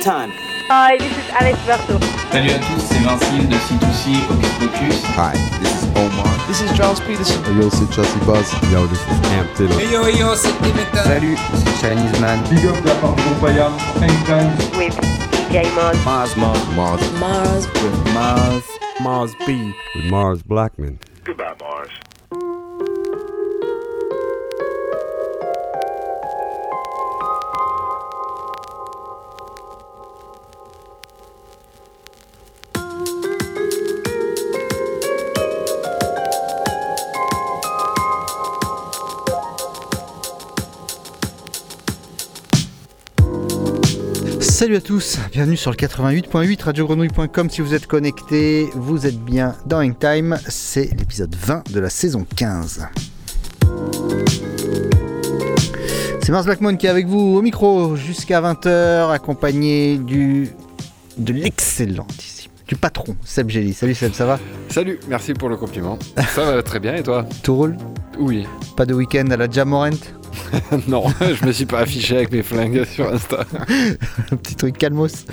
Time. 0.00 0.32
Hi, 0.68 0.96
this 0.96 1.12
is 1.12 1.28
Alex 1.30 1.58
Berto. 1.66 2.00
Salut 2.32 2.50
à 2.50 2.58
tous, 2.58 2.80
c'est 2.80 2.98
Vincile 3.00 3.48
de 3.48 3.56
C2C 3.56 4.16
Hocus 4.30 4.48
Pocus. 4.58 5.04
Hi, 5.16 5.32
this 5.60 5.82
is 5.82 5.88
Omar. 5.94 6.30
This 6.48 6.62
is 6.62 6.72
Charles 6.76 7.00
Peterson. 7.00 7.42
Yo, 7.60 7.68
c'est 7.68 7.92
Chelsea 7.92 8.18
Buzz. 8.24 8.50
Yo, 8.72 8.86
this 8.86 9.00
is 9.00 9.20
Cam 9.28 9.46
Taylor. 9.56 9.78
Hey 9.78 9.92
yo, 9.92 10.06
yo, 10.08 10.34
c'est 10.34 10.54
Dimitra. 10.62 11.04
Salut, 11.04 11.36
c'est 11.54 11.88
Chinese 11.88 12.18
Man. 12.20 12.40
Big 12.48 12.64
up 12.66 12.76
la 12.84 12.94
part 12.94 13.14
de 13.14 13.22
Compaya, 13.22 13.70
Anytime. 14.00 14.50
With 14.78 14.96
DJ 15.50 15.68
Mars. 15.74 15.98
Mars, 16.04 16.36
Mars, 16.36 16.64
Mars. 16.74 17.00
Mars. 17.20 17.66
With 17.82 18.14
Mars. 18.14 18.64
Mars 19.00 19.36
B. 19.46 19.74
With 19.96 20.10
Mars 20.10 20.42
Blackman. 20.42 20.98
Salut 44.60 44.76
à 44.76 44.82
tous, 44.82 45.18
bienvenue 45.32 45.56
sur 45.56 45.70
le 45.70 45.76
88.8 45.78 46.64
radiogrenouille.com 46.64 47.48
si 47.48 47.62
vous 47.62 47.72
êtes 47.72 47.86
connectés, 47.86 48.68
vous 48.74 49.06
êtes 49.06 49.18
bien 49.18 49.54
dans 49.64 49.80
Hangtime, 49.80 50.38
c'est 50.48 50.90
l'épisode 50.98 51.34
20 51.34 51.72
de 51.72 51.80
la 51.80 51.88
saison 51.88 52.26
15. 52.36 52.86
C'est 56.22 56.28
Mars 56.30 56.44
Blackmon 56.44 56.76
qui 56.76 56.84
est 56.84 56.90
avec 56.90 57.06
vous 57.06 57.38
au 57.38 57.40
micro 57.40 57.96
jusqu'à 57.96 58.42
20h, 58.42 59.10
accompagné 59.10 59.96
du 59.96 60.50
de 61.16 61.32
l'excellent 61.32 62.06
ici, 62.18 62.50
du 62.68 62.76
patron 62.76 63.16
Seb 63.24 63.48
Gelli. 63.48 63.72
Salut 63.72 63.94
Seb, 63.94 64.12
ça 64.12 64.26
va? 64.26 64.38
Salut, 64.68 65.00
merci 65.08 65.32
pour 65.32 65.48
le 65.48 65.56
compliment. 65.56 65.98
Ça 66.34 66.44
va 66.44 66.62
très 66.62 66.80
bien 66.80 66.96
et 66.96 67.02
toi? 67.02 67.24
Tout 67.42 67.56
roule? 67.56 67.78
Oui. 68.18 68.46
Pas 68.76 68.84
de 68.84 68.92
week-end 68.92 69.30
à 69.30 69.38
la 69.38 69.48
Jamorant 69.48 70.19
non, 70.88 71.04
je 71.20 71.46
me 71.46 71.52
suis 71.52 71.66
pas 71.66 71.80
affiché 71.80 72.16
avec 72.16 72.32
mes 72.32 72.42
flingues 72.42 72.84
sur 72.92 73.12
Insta. 73.12 73.44
Un 74.30 74.36
petit 74.36 74.54
truc 74.54 74.78
calmos. 74.78 75.26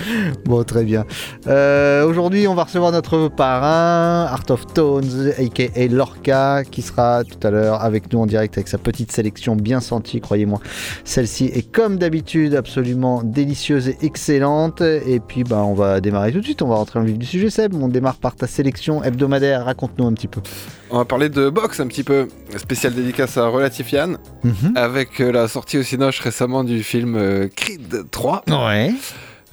Bon, 0.46 0.64
très 0.64 0.84
bien. 0.84 1.06
Euh, 1.48 2.06
Aujourd'hui, 2.06 2.48
on 2.48 2.56
va 2.56 2.64
recevoir 2.64 2.92
notre 2.92 3.28
parrain, 3.28 4.26
Art 4.26 4.46
of 4.50 4.66
Tones, 4.74 5.32
aka 5.38 5.88
Lorca, 5.88 6.64
qui 6.64 6.82
sera 6.82 7.24
tout 7.24 7.46
à 7.46 7.52
l'heure 7.52 7.84
avec 7.84 8.12
nous 8.12 8.20
en 8.20 8.26
direct 8.26 8.58
avec 8.58 8.68
sa 8.68 8.78
petite 8.78 9.12
sélection 9.12 9.56
bien 9.56 9.80
sentie, 9.80 10.22
croyez-moi. 10.22 10.60
Celle-ci 11.04 11.46
est 11.46 11.70
comme 11.72 11.98
d'habitude 11.98 12.56
absolument 12.56 13.22
délicieuse 13.24 13.90
et 13.90 13.98
excellente. 14.02 14.82
Et 14.82 15.20
puis, 15.20 15.44
bah, 15.44 15.64
on 15.64 15.74
va 15.74 16.02
démarrer 16.02 16.32
tout 16.32 16.40
de 16.40 16.46
suite. 16.46 16.62
On 16.62 16.68
va 16.68 16.76
rentrer 16.76 17.00
dans 17.00 17.06
le 17.06 17.12
vif 17.12 17.20
du 17.20 17.26
sujet, 17.26 17.50
Seb. 17.50 17.74
On 17.76 17.88
démarre 17.88 18.18
par 18.18 18.36
ta 18.36 18.48
sélection 18.48 19.04
hebdomadaire. 19.04 19.66
Raconte-nous 19.66 20.06
un 20.06 20.14
petit 20.14 20.28
peu. 20.28 20.42
On 20.90 20.98
va 20.98 21.06
parler 21.06 21.30
de 21.30 21.50
boxe 21.50 21.80
un 21.80 21.88
petit 21.88 22.04
peu. 22.04 22.28
Spécial 22.56 22.94
dédicace 22.94 23.38
à 23.38 23.48
Relatifian. 23.48 24.16
Mhm. 24.44 24.74
Avec 24.76 25.20
euh, 25.20 25.32
la 25.32 25.48
sortie 25.48 25.78
au 25.78 25.84
Cinoche 25.84 26.20
récemment 26.20 26.64
du 26.64 26.82
film 26.84 27.16
euh, 27.18 27.48
Creed 27.56 28.06
3. 28.10 28.44
Ouais. 28.50 28.94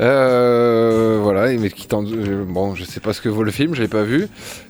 Euh, 0.00 1.20
voilà, 1.22 1.52
mais 1.56 1.70
qui 1.70 1.86
tend- 1.86 2.02
bon, 2.02 2.74
je 2.74 2.82
sais 2.84 2.98
pas 2.98 3.12
ce 3.12 3.20
que 3.20 3.28
vaut 3.28 3.44
le 3.44 3.52
film, 3.52 3.74
je 3.76 3.82
l'ai 3.82 3.86
pas 3.88 4.02
vu, 4.02 4.26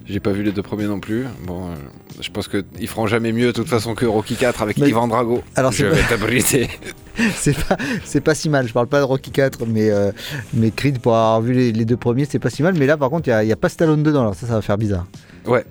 j'ai 0.06 0.20
pas 0.20 0.32
vu 0.32 0.42
les 0.42 0.52
deux 0.52 0.60
premiers 0.62 0.84
non 0.84 1.00
plus. 1.00 1.24
Bon, 1.46 1.68
euh, 1.70 1.74
je 2.20 2.28
pense 2.30 2.46
que 2.46 2.62
ils 2.78 2.88
feront 2.88 3.06
jamais 3.06 3.32
mieux 3.32 3.46
de 3.46 3.52
toute 3.52 3.68
façon 3.68 3.94
que 3.94 4.04
Rocky 4.04 4.34
4 4.36 4.60
avec 4.62 4.76
Mais- 4.76 4.90
Ivan 4.90 5.08
Drago. 5.08 5.42
Alors, 5.56 5.72
je 5.72 5.78
c'est 5.78 5.84
vais 5.88 6.02
pas- 6.02 6.08
t'abriter. 6.10 6.68
c'est 7.36 7.56
pas, 7.56 7.78
c'est 8.04 8.20
pas 8.20 8.34
si 8.34 8.50
mal. 8.50 8.68
Je 8.68 8.74
parle 8.74 8.86
pas 8.86 8.98
de 9.00 9.04
Rocky 9.04 9.30
4, 9.30 9.64
mais, 9.66 9.90
euh, 9.90 10.12
mais 10.52 10.70
Creed, 10.70 10.98
pour 10.98 11.14
avoir 11.16 11.40
vu 11.40 11.54
les, 11.54 11.72
les 11.72 11.84
deux 11.86 11.96
premiers, 11.96 12.26
c'est 12.26 12.38
pas 12.38 12.50
si 12.50 12.62
mal. 12.62 12.74
Mais 12.78 12.84
là, 12.86 12.98
par 12.98 13.08
contre, 13.08 13.28
il 13.30 13.46
n'y 13.46 13.52
a, 13.52 13.56
pas 13.56 13.70
Stallone 13.70 14.02
dedans. 14.02 14.20
Alors 14.20 14.34
ça, 14.34 14.46
ça 14.46 14.52
va 14.54 14.60
faire 14.62 14.76
bizarre. 14.76 15.06
Ouais. 15.46 15.64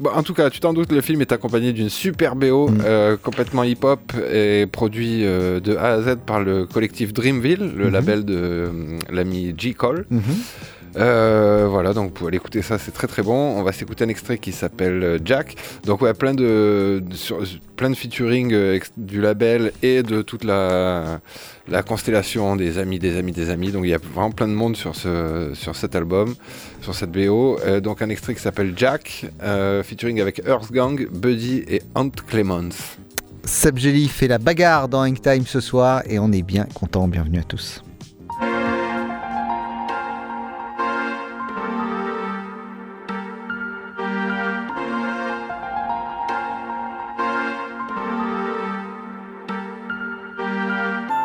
Bon, 0.00 0.10
en 0.10 0.22
tout 0.22 0.32
cas, 0.32 0.48
tu 0.48 0.60
t'en 0.60 0.72
doutes, 0.72 0.92
le 0.92 1.00
film 1.00 1.20
est 1.22 1.32
accompagné 1.32 1.72
d'une 1.72 1.88
super 1.88 2.36
BO 2.36 2.68
Mm. 2.68 2.78
euh, 2.84 3.16
complètement 3.16 3.64
hip-hop 3.64 4.12
et 4.32 4.66
produit 4.70 5.24
euh, 5.24 5.58
de 5.58 5.74
A 5.76 5.94
à 5.94 6.02
Z 6.02 6.16
par 6.24 6.38
le 6.40 6.66
collectif 6.66 7.12
Dreamville, 7.12 7.72
le 7.76 7.86
Mhm. 7.86 7.92
label 7.92 8.24
de 8.24 8.36
euh, 8.36 8.98
l'ami 9.10 9.54
G. 9.58 9.74
Cole. 9.74 10.06
Mhm. 10.10 10.20
Euh, 10.96 11.66
voilà, 11.68 11.92
donc 11.92 12.06
vous 12.06 12.10
pouvez 12.10 12.28
aller 12.28 12.36
écouter 12.36 12.62
ça, 12.62 12.78
c'est 12.78 12.90
très 12.90 13.06
très 13.06 13.22
bon. 13.22 13.34
On 13.34 13.62
va 13.62 13.72
s'écouter 13.72 14.04
un 14.04 14.08
extrait 14.08 14.38
qui 14.38 14.52
s'appelle 14.52 15.02
euh, 15.02 15.18
Jack. 15.24 15.56
Donc 15.84 16.02
ouais, 16.02 16.14
plein 16.14 16.34
de, 16.34 17.02
plein 17.76 17.90
de 17.90 17.94
featuring 17.94 18.52
euh, 18.52 18.78
du 18.96 19.20
label 19.20 19.72
et 19.82 20.02
de 20.02 20.22
toute 20.22 20.44
la, 20.44 21.20
la 21.68 21.82
constellation 21.82 22.56
des 22.56 22.78
amis, 22.78 22.98
des 22.98 23.16
amis, 23.16 23.32
des 23.32 23.50
amis. 23.50 23.70
Donc 23.72 23.84
il 23.84 23.90
y 23.90 23.94
a 23.94 23.98
vraiment 23.98 24.30
plein 24.30 24.48
de 24.48 24.54
monde 24.54 24.76
sur, 24.76 24.96
ce, 24.96 25.52
sur 25.54 25.76
cet 25.76 25.94
album, 25.94 26.34
sur 26.80 26.94
cette 26.94 27.12
BO. 27.12 27.58
Donc 27.82 28.02
un 28.02 28.08
extrait 28.08 28.34
qui 28.34 28.40
s'appelle 28.40 28.72
Jack, 28.76 29.26
featuring 29.84 30.20
avec 30.20 30.42
Earth 30.46 30.72
Gang, 30.72 31.08
Buddy 31.10 31.64
et 31.68 31.82
Ant 31.94 32.10
Clemens. 32.10 32.96
Seb 33.44 33.78
Gelli 33.78 34.08
fait 34.08 34.28
la 34.28 34.38
bagarre 34.38 34.88
dans 34.88 35.02
Hang 35.02 35.18
Time 35.20 35.46
ce 35.46 35.60
soir 35.60 36.02
et 36.06 36.18
on 36.18 36.30
est 36.32 36.42
bien 36.42 36.66
content. 36.74 37.08
Bienvenue 37.08 37.38
à 37.38 37.44
tous. 37.44 37.82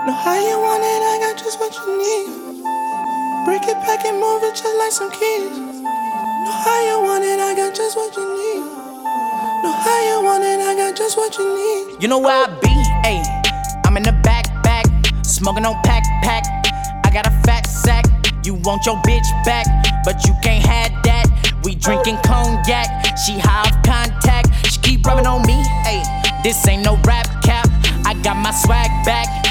Know 0.06 0.12
how 0.12 0.36
you 0.36 0.60
want 0.60 0.84
it, 0.84 1.00
I 1.00 1.16
got 1.24 1.40
just 1.40 1.58
what 1.62 1.72
you 1.80 1.88
need. 1.96 2.28
Break 3.48 3.64
it, 3.72 3.80
pack 3.88 4.04
it, 4.04 4.12
move 4.12 4.44
it 4.44 4.52
just 4.52 4.76
like 4.76 4.92
some 4.92 5.10
keys. 5.10 5.56
Know 5.56 6.52
how 6.52 6.80
you 6.84 7.08
want 7.08 7.24
it, 7.24 7.40
I 7.40 7.56
got 7.56 7.74
just 7.74 7.96
what 7.96 8.12
you 8.18 8.28
need. 8.36 8.68
Know 9.64 9.72
how 9.72 10.00
you 10.04 10.26
want 10.26 10.44
it, 10.44 10.60
I 10.60 10.76
got 10.76 10.98
just 10.98 11.16
what 11.16 11.38
you 11.38 11.48
need. 11.56 12.02
You 12.02 12.10
know 12.10 12.20
where 12.20 12.36
I 12.36 12.48
be, 12.60 12.76
ayy. 13.08 13.24
I'm 13.86 13.96
in 13.96 14.04
the 14.04 14.12
back, 14.28 14.52
back, 14.62 14.84
smoking 15.24 15.66
on 15.66 15.82
pack, 15.84 16.04
pack. 16.22 16.44
I 17.06 17.10
got 17.10 17.26
a 17.26 17.32
fat 17.48 17.66
sack. 17.66 18.04
You 18.44 18.56
want 18.56 18.86
your 18.86 18.98
bitch 19.08 19.30
back, 19.46 19.68
but 20.04 20.28
you 20.28 20.36
can't 20.44 20.66
have 20.66 20.92
that. 21.06 21.62
We 21.64 21.76
drinking 21.76 22.18
cognac, 22.26 23.16
she 23.16 23.40
high 23.40 23.72
off 23.72 23.84
contact. 23.88 24.52
She 24.70 24.82
keep 24.82 25.06
rubbing 25.06 25.28
on 25.28 25.44
me, 25.48 25.64
ayy. 25.88 26.44
This 26.44 26.68
ain't 26.68 26.84
no 26.84 27.00
rap 27.08 27.42
cap. 27.42 27.70
I 28.06 28.20
got 28.22 28.36
my 28.36 28.52
swag 28.52 28.92
back. 29.06 29.43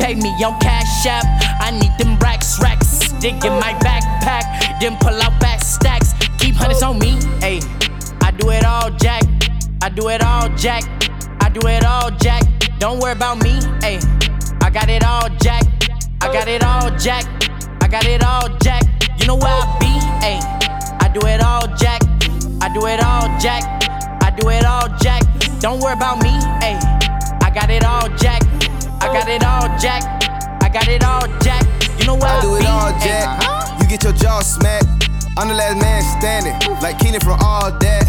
Pay 0.00 0.14
me 0.14 0.30
on 0.42 0.58
Cash 0.60 1.06
App. 1.06 1.24
I 1.60 1.70
need 1.70 1.92
them 1.98 2.18
racks, 2.18 2.58
racks. 2.60 3.12
Dig 3.20 3.44
in 3.44 3.52
my 3.60 3.74
backpack, 3.84 4.80
then 4.80 4.96
pull 4.96 5.12
out 5.22 5.38
back 5.40 5.60
stacks. 5.60 6.14
Keep 6.38 6.54
hundreds 6.54 6.82
on 6.82 6.98
me, 6.98 7.12
ayy. 7.44 7.60
I 8.22 8.30
do 8.30 8.48
it 8.50 8.64
all, 8.64 8.90
Jack. 8.90 9.22
I 9.82 9.90
do 9.90 10.08
it 10.08 10.22
all, 10.22 10.48
Jack. 10.56 10.84
I 11.40 11.50
do 11.50 11.60
it 11.68 11.84
all, 11.84 12.10
Jack. 12.12 12.42
Don't 12.78 12.98
worry 12.98 13.12
about 13.12 13.42
me, 13.44 13.60
ayy. 13.84 14.00
I 14.62 14.70
got 14.70 14.88
it 14.88 15.04
all, 15.04 15.28
Jack. 15.38 15.64
I 16.22 16.32
got 16.32 16.48
it 16.48 16.64
all, 16.64 16.90
Jack. 16.98 17.24
I 17.82 17.88
got 17.88 18.06
it 18.06 18.24
all, 18.24 18.48
Jack. 18.62 18.82
You 19.18 19.26
know 19.26 19.36
where 19.36 19.52
I 19.52 19.78
be, 19.78 19.92
ayy. 20.24 20.40
I 21.02 21.10
do 21.12 21.26
it 21.26 21.42
all, 21.42 21.66
Jack. 21.76 22.00
I 22.62 22.72
do 22.72 22.86
it 22.86 23.00
all, 23.04 23.28
Jack. 23.38 23.64
I 24.22 24.34
do 24.34 24.48
it 24.48 24.64
all, 24.64 24.88
Jack. 24.98 25.22
Don't 25.60 25.78
worry 25.80 25.92
about 25.92 26.22
me, 26.22 26.30
ayy. 26.64 26.80
I 27.42 27.50
got 27.54 27.68
it 27.68 27.84
all, 27.84 28.08
Jack. 28.16 28.40
I 29.00 29.08
got 29.12 29.28
it 29.28 29.42
all, 29.44 29.66
Jack. 29.78 30.04
I 30.62 30.68
got 30.68 30.86
it 30.86 31.02
all, 31.02 31.26
Jack. 31.40 31.64
You 31.98 32.06
know 32.06 32.14
where 32.14 32.28
I, 32.28 32.38
I 32.38 32.42
do 32.42 32.56
it 32.56 32.66
all. 32.66 32.92
Jack. 33.00 33.80
You 33.80 33.88
get 33.88 34.04
your 34.04 34.12
jaw 34.12 34.40
smacked. 34.40 35.08
I'm 35.38 35.48
the 35.48 35.54
last 35.54 35.80
man 35.80 36.02
standing, 36.20 36.52
like 36.82 36.98
Keenan 36.98 37.20
from 37.20 37.40
all 37.40 37.72
that. 37.72 38.04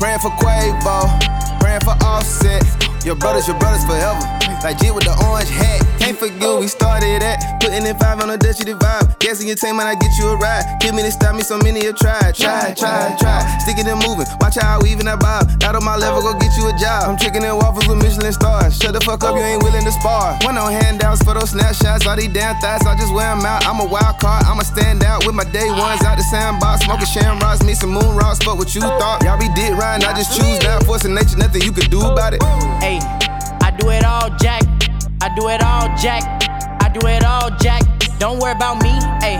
Praying 0.00 0.20
for 0.20 0.30
Quavo, 0.40 1.60
praying 1.60 1.80
for 1.80 1.92
Offset. 2.04 2.64
Your 3.04 3.16
brothers, 3.16 3.46
your 3.46 3.58
brothers 3.58 3.84
forever. 3.84 4.39
Like 4.62 4.78
G 4.78 4.90
with 4.90 5.04
the 5.04 5.16
orange 5.24 5.48
hat. 5.48 5.80
Can't 5.98 6.16
forget 6.16 6.60
we 6.60 6.68
started 6.68 7.22
at. 7.22 7.60
Putting 7.60 7.84
in 7.84 7.96
five 7.96 8.20
on 8.20 8.30
a 8.30 8.36
Dutchy 8.36 8.64
vibe. 8.64 9.18
Guessing 9.20 9.48
your 9.48 9.56
team 9.56 9.76
when 9.76 9.86
I 9.86 9.94
get 9.94 10.12
you 10.18 10.28
a 10.28 10.36
ride. 10.36 10.64
Kill 10.80 10.92
me 10.92 11.02
to 11.02 11.12
stop 11.12 11.34
me, 11.36 11.42
so 11.42 11.58
many 11.58 11.84
have 11.84 11.96
tried. 11.96 12.34
Try, 12.34 12.72
try, 12.76 13.16
try. 13.20 13.40
Sticking 13.60 13.88
and 13.88 14.00
moving. 14.04 14.26
Watch 14.40 14.56
how 14.56 14.76
I 14.76 14.82
weave 14.82 15.00
and 15.00 15.08
I 15.08 15.16
bob. 15.16 15.48
Not 15.60 15.76
on 15.76 15.84
my 15.84 15.96
level, 15.96 16.20
go 16.20 16.32
get 16.38 16.56
you 16.56 16.68
a 16.68 16.74
job. 16.76 17.08
I'm 17.08 17.16
chicken 17.16 17.44
and 17.44 17.56
waffles 17.56 17.86
with 17.88 18.00
Michelin 18.00 18.32
stars. 18.32 18.76
Shut 18.76 18.92
the 18.92 19.00
fuck 19.00 19.24
up, 19.24 19.36
you 19.36 19.42
ain't 19.42 19.62
willing 19.62 19.84
to 19.84 19.92
spar. 19.92 20.36
One 20.42 20.56
on 20.56 20.72
handouts 20.72 21.22
for 21.22 21.34
those 21.34 21.50
snapshots. 21.50 22.06
All 22.06 22.16
these 22.16 22.32
damn 22.32 22.56
thighs, 22.60 22.84
I 22.86 22.96
just 22.96 23.12
wear 23.12 23.34
them 23.34 23.44
out. 23.44 23.64
I'm 23.66 23.80
a 23.80 23.86
wild 23.86 24.20
card, 24.20 24.44
I'ma 24.44 24.62
stand 24.62 25.04
out 25.04 25.24
with 25.26 25.34
my 25.34 25.44
day 25.44 25.68
ones 25.68 26.02
out 26.04 26.16
the 26.16 26.24
sandbox. 26.24 26.84
Smoking 26.84 27.06
shamrocks, 27.06 27.62
me 27.62 27.74
some 27.74 27.90
moon 27.90 28.16
rocks. 28.16 28.40
Fuck 28.40 28.58
what 28.58 28.74
you 28.74 28.80
thought. 28.80 29.22
Y'all 29.22 29.38
be 29.38 29.48
dick 29.54 29.76
riding, 29.76 30.06
I 30.06 30.16
just 30.16 30.36
choose 30.36 30.58
down. 30.58 30.80
Forcing 30.84 31.14
nature, 31.14 31.36
nothing 31.36 31.62
you 31.62 31.72
could 31.72 31.90
do 31.90 32.00
about 32.00 32.34
it. 32.34 32.42
Hey, 32.80 32.98
I 35.30 35.34
do 35.36 35.48
it 35.48 35.62
all, 35.62 35.86
Jack. 35.96 36.24
I 36.82 36.88
do 36.88 37.06
it 37.06 37.24
all, 37.24 37.50
Jack. 37.60 37.82
Don't 38.18 38.40
worry 38.40 38.50
about 38.50 38.82
me, 38.82 38.90
hey. 39.22 39.38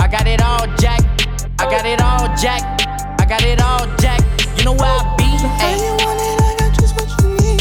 I 0.00 0.08
got 0.10 0.26
it 0.26 0.40
all, 0.40 0.64
Jack. 0.78 1.04
I 1.58 1.68
got 1.68 1.84
it 1.84 2.00
all, 2.00 2.34
Jack. 2.34 2.62
I 3.20 3.26
got 3.28 3.44
it 3.44 3.60
all, 3.60 3.84
Jack. 3.98 4.24
You 4.56 4.64
know 4.64 4.72
where 4.72 4.88
I 4.88 5.16
be, 5.18 5.24
hey. 5.60 5.76
you 5.84 5.92
want 6.00 6.18
it, 6.18 6.40
I 6.40 6.56
got 6.56 6.72
just 6.80 6.96
what 6.96 7.12
you 7.20 7.28
need. 7.44 7.60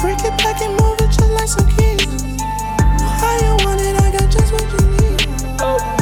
Break 0.00 0.24
it 0.24 0.38
back 0.40 0.62
and 0.62 0.72
move 0.80 0.96
it 1.00 1.12
just 1.12 1.28
like 1.36 1.48
some 1.48 1.68
keys. 1.76 2.40
How 3.20 3.36
you 3.44 3.66
want 3.66 3.82
it, 3.82 4.00
I 4.00 4.10
got 4.10 4.32
just 4.32 4.50
what 4.50 4.64
you 4.72 4.88
need. 4.96 5.58
Know 5.58 5.97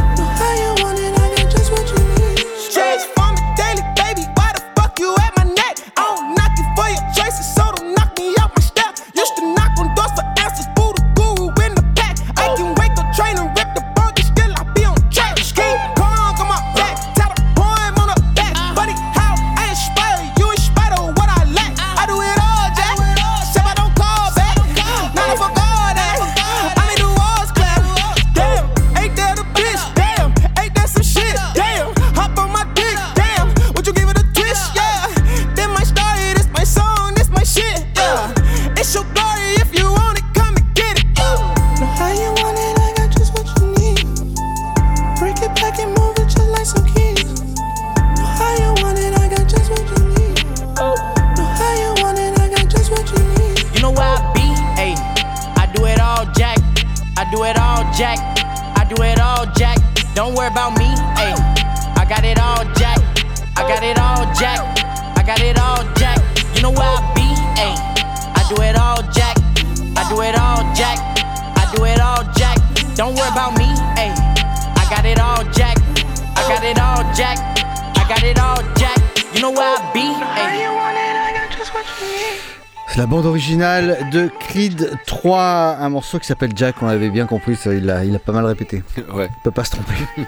la 82.97 83.07
bande 83.07 83.27
originale 83.27 84.09
de 84.11 84.31
Creed 84.41 84.91
3, 85.07 85.77
un 85.81 85.89
morceau 85.91 86.19
qui 86.19 86.27
s'appelle 86.27 86.53
Jack, 86.57 86.77
on 86.81 86.87
l'avait 86.87 87.11
bien 87.11 87.27
compris, 87.27 87.55
ça, 87.55 87.75
il 87.75 87.91
a 87.91 88.19
pas 88.19 88.33
mal 88.33 88.47
répété. 88.47 88.83
Ouais. 89.15 89.29
Il 89.31 89.43
peut 89.45 89.51
pas 89.51 89.65
se 89.65 89.73
tromper. 89.73 89.95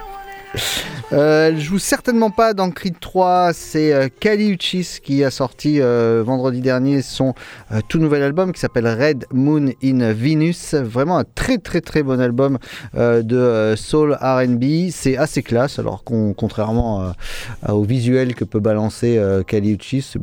Euh, 1.12 1.49
elle 1.49 1.61
joue 1.61 1.79
certainement 1.79 2.31
pas 2.31 2.55
dans 2.55 2.70
Creed 2.70 2.99
3, 3.00 3.53
c'est 3.53 3.93
euh, 3.93 4.09
Kali 4.09 4.50
Uchis 4.50 4.99
qui 5.03 5.23
a 5.23 5.31
sorti 5.31 5.81
euh, 5.81 6.23
vendredi 6.25 6.61
dernier 6.61 7.03
son 7.03 7.35
euh, 7.70 7.81
tout 7.87 7.99
nouvel 7.99 8.23
album 8.23 8.53
qui 8.53 8.61
s'appelle 8.61 8.87
Red 8.87 9.26
Moon 9.31 9.71
in 9.85 10.12
Venus. 10.12 10.75
Vraiment 10.75 11.19
un 11.19 11.25
très 11.25 11.59
très 11.59 11.82
très 11.82 12.03
bon 12.03 12.19
album 12.19 12.59
euh, 12.94 13.23
de 13.23 13.75
soul 13.76 14.19
RB. 14.21 14.91
C'est 14.91 15.19
assez 15.19 15.43
classe, 15.43 15.79
alors 15.79 16.03
qu'on 16.03 16.32
contrairement 16.32 17.12
au 17.69 17.82
visuel 17.85 18.35
que 18.35 18.44
peut 18.44 18.61
balancer 18.61 19.21
Kali 19.47 19.73
Uchis, 19.73 20.03
c'est, 20.03 20.21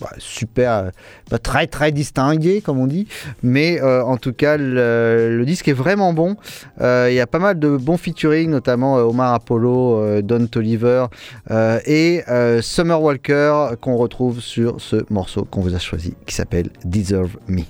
bah, 0.00 0.10
super, 0.18 0.72
euh, 0.72 0.90
pas 1.30 1.38
très 1.38 1.66
très 1.66 1.92
distingué 1.92 2.60
comme 2.60 2.78
on 2.78 2.86
dit, 2.86 3.06
mais 3.42 3.80
euh, 3.80 4.02
en 4.04 4.16
tout 4.16 4.32
cas 4.32 4.56
le, 4.56 5.42
disque 5.44 5.68
est 5.68 5.72
vraiment 5.72 6.12
bon. 6.12 6.36
Euh, 6.80 7.08
Il 7.10 7.14
y 7.14 7.20
a 7.20 7.26
pas 7.26 7.38
mal 7.38 7.58
de 7.58 7.76
bons 7.76 7.96
featuring, 7.96 8.50
notamment 8.50 8.96
Omar 8.96 9.34
Apollo, 9.34 10.22
Don 10.22 10.46
Toliver 10.46 11.06
et 11.86 12.22
Summer 12.60 13.00
Walker 13.00 13.70
qu'on 13.80 13.96
retrouve 13.96 14.40
sur 14.40 14.80
ce 14.80 15.04
morceau 15.10 15.44
qu'on 15.44 15.60
vous 15.60 15.74
a 15.74 15.78
choisi 15.78 16.14
qui 16.26 16.34
s'appelle 16.34 16.70
Deserve 16.84 17.36
Me. 17.48 17.62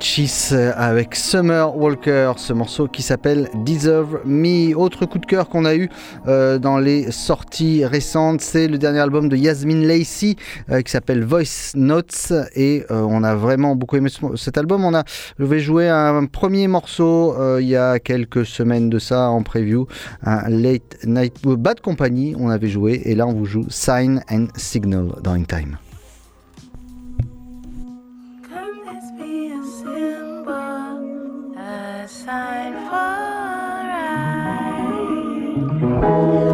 Uchis 0.00 0.54
avec 0.54 1.14
Summer 1.14 1.76
Walker, 1.76 2.32
ce 2.38 2.54
morceau 2.54 2.88
qui 2.88 3.02
s'appelle 3.02 3.50
Deserve 3.66 4.20
Me. 4.24 4.74
Autre 4.74 5.04
coup 5.04 5.18
de 5.18 5.26
cœur 5.26 5.50
qu'on 5.50 5.66
a 5.66 5.74
eu 5.74 5.90
euh, 6.26 6.58
dans 6.58 6.78
les 6.78 7.10
sorties 7.12 7.84
récentes, 7.84 8.40
c'est 8.40 8.66
le 8.66 8.78
dernier 8.78 9.00
album 9.00 9.28
de 9.28 9.36
Yasmin 9.36 9.86
Lacey 9.86 10.36
euh, 10.70 10.80
qui 10.80 10.90
s'appelle 10.90 11.22
Voice 11.22 11.72
Notes 11.74 12.32
et 12.54 12.84
euh, 12.90 13.02
on 13.06 13.22
a 13.22 13.34
vraiment 13.34 13.76
beaucoup 13.76 13.96
aimé 13.96 14.08
ce- 14.08 14.36
cet 14.36 14.56
album. 14.56 14.86
On 14.86 14.94
a, 14.94 15.04
je 15.38 15.44
vais 15.44 15.60
jouer 15.60 15.90
un 15.90 16.24
premier 16.24 16.66
morceau 16.66 17.34
il 17.58 17.66
y 17.68 17.76
a 17.76 17.98
quelques 17.98 18.46
semaines 18.46 18.88
de 18.88 18.98
ça 18.98 19.28
en 19.28 19.42
preview, 19.42 19.86
un 20.24 20.48
Late 20.48 20.96
Night 21.04 21.42
Bad 21.44 21.80
Company, 21.80 22.34
on 22.38 22.48
avait 22.48 22.68
joué 22.68 23.02
et 23.04 23.14
là 23.14 23.26
on 23.26 23.34
vous 23.34 23.44
joue 23.44 23.66
Sign 23.68 24.22
and 24.30 24.46
Signal 24.56 25.08
dans 25.22 25.40
Time. 25.44 25.76
A 32.30 32.32
sign 32.32 32.74
for 32.88 33.10
Setting 35.90 36.49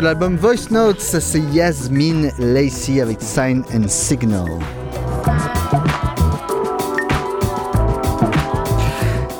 l'album 0.00 0.36
Voice 0.36 0.70
Notes, 0.70 1.00
c'est 1.00 1.40
Yasmin 1.52 2.30
Lacey 2.38 3.00
avec 3.00 3.20
Sign 3.20 3.62
and 3.72 3.88
Signal. 3.88 4.85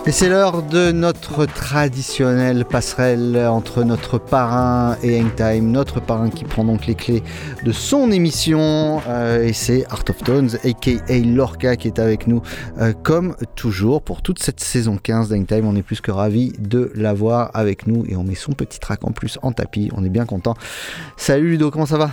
Et 0.09 0.13
c'est 0.13 0.29
l'heure 0.29 0.63
de 0.63 0.93
notre 0.93 1.47
traditionnelle 1.47 2.65
passerelle 2.65 3.37
entre 3.49 3.83
notre 3.83 4.19
parrain 4.19 4.97
et 5.03 5.21
Hangtime, 5.21 5.73
notre 5.73 5.99
parrain 5.99 6.31
qui 6.31 6.45
prend 6.45 6.63
donc 6.65 6.87
les 6.87 6.95
clés 6.95 7.25
de 7.65 7.73
son 7.73 8.13
émission, 8.13 9.03
euh, 9.09 9.43
et 9.43 9.53
c'est 9.53 9.85
Art 9.91 10.05
of 10.09 10.19
Tones, 10.19 10.51
aka 10.63 11.19
Lorca, 11.25 11.75
qui 11.75 11.89
est 11.89 11.99
avec 11.99 12.29
nous, 12.29 12.41
euh, 12.79 12.93
comme 12.93 13.35
toujours, 13.57 14.01
pour 14.01 14.23
toute 14.23 14.41
cette 14.41 14.61
saison 14.61 14.97
15 14.97 15.31
d'Hangtime. 15.31 15.67
On 15.67 15.75
est 15.75 15.83
plus 15.83 16.01
que 16.01 16.13
ravis 16.13 16.53
de 16.57 16.93
l'avoir 16.95 17.51
avec 17.55 17.89
nous, 17.89 18.05
et 18.09 18.15
on 18.15 18.23
met 18.23 18.37
son 18.37 18.53
petit 18.53 18.79
track 18.79 19.05
en 19.05 19.11
plus 19.11 19.41
en 19.43 19.51
tapis, 19.51 19.91
on 19.93 20.05
est 20.05 20.09
bien 20.09 20.25
content. 20.25 20.55
Salut 21.17 21.51
Ludo, 21.51 21.73
comment 21.73 21.87
ça 21.87 21.99
va? 21.99 22.13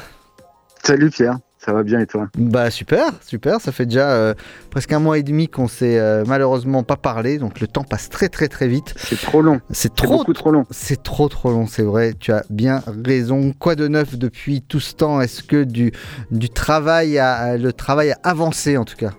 Salut 0.84 1.12
Pierre, 1.12 1.38
Ça 1.66 1.72
va 1.72 1.84
bien 1.84 2.00
et 2.00 2.06
toi 2.06 2.28
Bah 2.38 2.70
super, 2.70 3.12
super. 3.22 3.62
Ça 3.62 3.72
fait 3.72 3.86
déjà 3.86 4.12
euh, 4.12 4.34
presque 4.70 4.92
un 4.92 5.00
mois 5.00 5.18
et 5.18 5.24
demi 5.24 5.48
qu'on 5.48 5.68
s'est 5.68 5.98
euh, 5.98 6.24
malheureusement 6.28 6.84
pas 6.84 6.98
parlé, 6.98 7.38
donc 7.38 7.62
le 7.62 7.68
temps 7.68 7.84
passe 7.84 8.10
très 8.10 8.28
très 8.28 8.50
très 8.50 8.68
vite. 8.68 8.94
C'est 8.98 9.20
trop 9.20 9.42
long. 9.42 9.62
C'est 9.70 9.96
trop 9.96 10.18
beaucoup 10.18 10.34
trop 10.34 10.52
long. 10.52 10.66
C'est 10.72 11.02
trop 11.02 11.30
trop 11.30 11.52
long, 11.52 11.66
c'est 11.68 11.84
vrai. 11.84 12.14
Tu 12.20 12.32
as 12.34 12.44
bien 12.50 12.82
raison. 13.06 13.54
Quoi 13.58 13.76
de 13.76 13.88
neuf 13.88 14.18
depuis 14.18 14.62
tout 14.62 14.80
ce 14.82 14.94
temps? 14.94 15.22
Est-ce 15.22 15.44
que 15.44 15.64
du 15.64 15.94
du 16.32 16.50
travail 16.50 17.22
le 17.58 17.72
travail 17.72 18.12
a 18.12 18.18
avancé 18.24 18.78
en 18.78 18.84
tout 18.84 18.98
cas? 18.98 19.12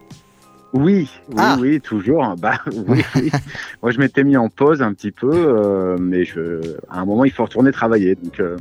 Oui, 0.74 1.08
oui, 1.28 1.34
Ah. 1.38 1.56
oui, 1.60 1.80
toujours. 1.80 2.34
Bah 2.40 2.58
oui, 2.88 3.02
oui. 3.14 3.30
Moi, 3.82 3.92
je 3.92 3.98
m'étais 4.00 4.24
mis 4.24 4.36
en 4.36 4.48
pause 4.48 4.82
un 4.82 4.92
petit 4.92 5.12
peu, 5.12 5.30
euh, 5.32 5.96
mais 6.00 6.24
je, 6.24 6.76
à 6.90 7.00
un 7.00 7.04
moment, 7.04 7.24
il 7.24 7.30
faut 7.30 7.44
retourner 7.44 7.70
travailler. 7.70 8.16
Donc 8.16 8.40
euh, 8.40 8.56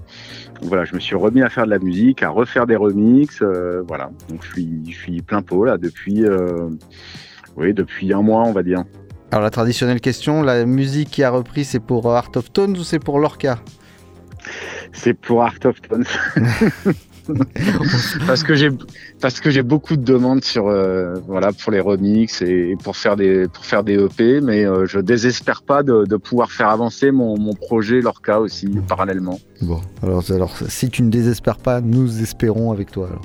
voilà, 0.62 0.86
je 0.86 0.94
me 0.94 1.00
suis 1.00 1.16
remis 1.16 1.42
à 1.42 1.50
faire 1.50 1.66
de 1.66 1.72
la 1.72 1.80
musique, 1.80 2.22
à 2.24 2.30
refaire 2.30 2.68
des 2.68 2.76
remixes. 2.76 3.42
euh, 3.42 3.82
voilà, 3.88 4.12
donc 4.30 4.44
je 4.44 4.52
suis, 4.54 4.70
je 4.90 4.96
suis 4.96 5.22
plein 5.24 5.42
pot 5.42 5.66
là 5.66 5.78
depuis, 5.78 6.24
oui, 7.58 7.74
depuis 7.74 8.14
un 8.14 8.22
mois, 8.22 8.44
on 8.44 8.52
va 8.54 8.64
dire. 8.64 8.84
Alors 9.32 9.42
la 9.42 9.50
traditionnelle 9.50 10.00
question, 10.00 10.44
la 10.44 10.66
musique 10.66 11.10
qui 11.10 11.24
a 11.24 11.32
repris, 11.32 11.66
c'est 11.66 11.80
pour 11.80 12.12
Art 12.12 12.30
of 12.36 12.54
Tones 12.54 12.78
ou 12.78 12.84
c'est 12.84 13.00
pour 13.00 13.18
Lorca? 13.20 13.58
C'est 14.92 15.16
pour 15.16 15.42
Art 15.42 15.56
of 15.66 15.82
Tones. 15.82 16.06
parce 18.28 18.44
que 18.44 18.54
j'ai 18.54 18.70
parce 19.24 19.40
que 19.40 19.50
j'ai 19.50 19.64
beaucoup 19.64 19.96
de 19.96 20.04
demandes 20.04 20.44
sur 20.44 20.68
euh, 20.68 21.14
voilà 21.28 21.54
pour 21.54 21.72
les 21.72 21.80
remixes 21.80 22.42
et, 22.42 22.76
pour 22.84 22.98
faire 22.98 23.16
des 23.16 23.48
pour 23.48 23.64
faire 23.64 23.82
des 23.82 23.94
EP 23.94 24.42
mais 24.42 24.66
euh, 24.66 24.86
je 24.86 25.00
désespère 25.00 25.62
pas 25.62 25.82
de, 25.82 26.04
de 26.04 26.18
pouvoir 26.18 26.52
faire 26.52 26.68
avancer 26.68 27.10
mon, 27.10 27.40
mon 27.40 27.54
projet 27.54 28.02
Lorca 28.02 28.42
aussi 28.42 28.68
parallèlement 28.86 29.40
Bon, 29.64 29.80
alors, 30.02 30.24
alors 30.30 30.58
si 30.68 30.90
tu 30.90 31.04
ne 31.04 31.10
désespères 31.10 31.58
pas, 31.58 31.80
nous 31.80 32.22
espérons 32.22 32.72
avec 32.74 32.92
toi. 32.92 33.08
alors. 33.08 33.22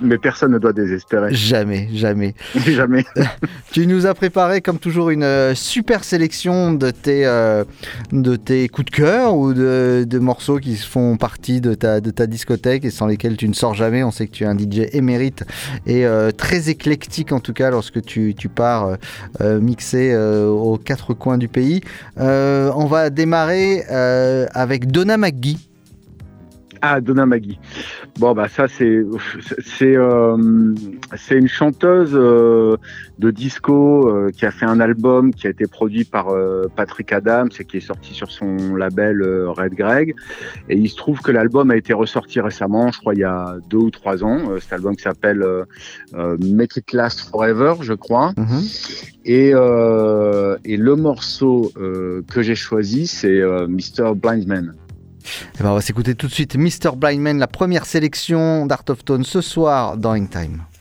mais 0.00 0.18
personne 0.18 0.50
ne 0.52 0.58
doit 0.58 0.72
désespérer 0.72 1.32
Jamais, 1.32 1.88
jamais. 1.92 2.34
jamais 2.66 3.04
Tu 3.72 3.86
nous 3.86 4.06
as 4.06 4.14
préparé 4.14 4.60
comme 4.62 4.78
toujours 4.78 5.10
une 5.10 5.22
euh, 5.22 5.54
super 5.54 6.02
sélection 6.02 6.72
de 6.72 6.90
tes, 6.90 7.24
euh, 7.26 7.64
de 8.10 8.34
tes 8.34 8.68
coups 8.68 8.90
de 8.90 8.96
cœur 8.96 9.36
ou 9.36 9.54
de, 9.54 10.04
de 10.08 10.18
morceaux 10.18 10.58
qui 10.58 10.76
font 10.76 11.16
partie 11.16 11.60
de 11.60 11.74
ta, 11.74 12.00
de 12.00 12.10
ta 12.10 12.26
discothèque 12.26 12.84
et 12.84 12.90
sans 12.90 13.06
lesquels 13.06 13.36
tu 13.36 13.48
ne 13.48 13.54
sors 13.54 13.74
jamais. 13.74 14.02
On 14.02 14.10
sait 14.10 14.26
que 14.26 14.32
tu 14.32 14.42
es 14.42 14.46
un 14.46 14.58
DJ 14.58 14.88
émérite 14.92 15.35
et 15.86 16.06
euh, 16.06 16.30
très 16.30 16.68
éclectique 16.68 17.32
en 17.32 17.40
tout 17.40 17.52
cas 17.52 17.70
lorsque 17.70 18.02
tu, 18.02 18.34
tu 18.36 18.48
pars 18.48 18.86
euh, 18.86 18.96
euh, 19.40 19.60
mixer 19.60 20.16
aux 20.16 20.78
quatre 20.78 21.14
coins 21.14 21.38
du 21.38 21.48
pays. 21.48 21.80
On 22.16 22.86
va 22.86 23.10
démarrer 23.10 23.82
avec 24.54 24.90
Donna 24.90 25.16
McGee. 25.16 25.58
Ah, 26.82 27.00
Donna 27.00 27.26
Maggie. 27.26 27.58
Bon, 28.18 28.32
bah 28.32 28.48
ça, 28.48 28.68
c'est 28.68 29.02
c'est 29.64 29.96
euh, 29.96 30.74
c'est 31.16 31.36
une 31.36 31.48
chanteuse 31.48 32.12
euh, 32.14 32.76
de 33.18 33.30
disco 33.30 34.08
euh, 34.08 34.30
qui 34.30 34.46
a 34.46 34.50
fait 34.50 34.66
un 34.66 34.80
album 34.80 35.32
qui 35.32 35.46
a 35.46 35.50
été 35.50 35.66
produit 35.66 36.04
par 36.04 36.28
Patrick 36.74 37.12
Adams 37.12 37.48
et 37.58 37.64
qui 37.64 37.78
est 37.78 37.80
sorti 37.80 38.14
sur 38.14 38.30
son 38.30 38.74
label 38.74 39.22
Red 39.48 39.74
Greg. 39.74 40.14
Et 40.68 40.76
il 40.76 40.88
se 40.88 40.96
trouve 40.96 41.20
que 41.20 41.30
l'album 41.30 41.70
a 41.70 41.76
été 41.76 41.92
ressorti 41.92 42.40
récemment, 42.40 42.90
je 42.90 42.98
crois 42.98 43.14
il 43.14 43.20
y 43.20 43.24
a 43.24 43.56
deux 43.68 43.78
ou 43.78 43.90
trois 43.90 44.24
ans. 44.24 44.38
Cet 44.60 44.72
album 44.72 44.96
qui 44.96 45.02
s'appelle 45.02 45.44
Make 46.14 46.76
It 46.76 46.92
Last 46.92 47.30
Forever, 47.30 47.74
je 47.80 47.94
crois. 47.94 48.32
Et, 49.24 49.50
euh, 49.54 50.56
et 50.64 50.76
le 50.76 50.94
morceau 50.94 51.72
que 51.74 52.42
j'ai 52.42 52.54
choisi, 52.54 53.06
c'est 53.06 53.40
Mr. 53.68 54.14
Blindman. 54.14 54.74
Eh 55.58 55.62
ben, 55.62 55.70
on 55.70 55.74
va 55.74 55.80
s'écouter 55.80 56.14
tout 56.14 56.26
de 56.26 56.32
suite 56.32 56.56
Mr. 56.56 56.96
Blindman, 56.96 57.38
la 57.38 57.46
première 57.46 57.86
sélection 57.86 58.66
d'Art 58.66 58.84
of 58.88 59.04
Tone 59.04 59.24
ce 59.24 59.40
soir 59.40 59.96
dans 59.96 60.14
Hangtime. 60.14 60.62
Mr. 60.62 60.75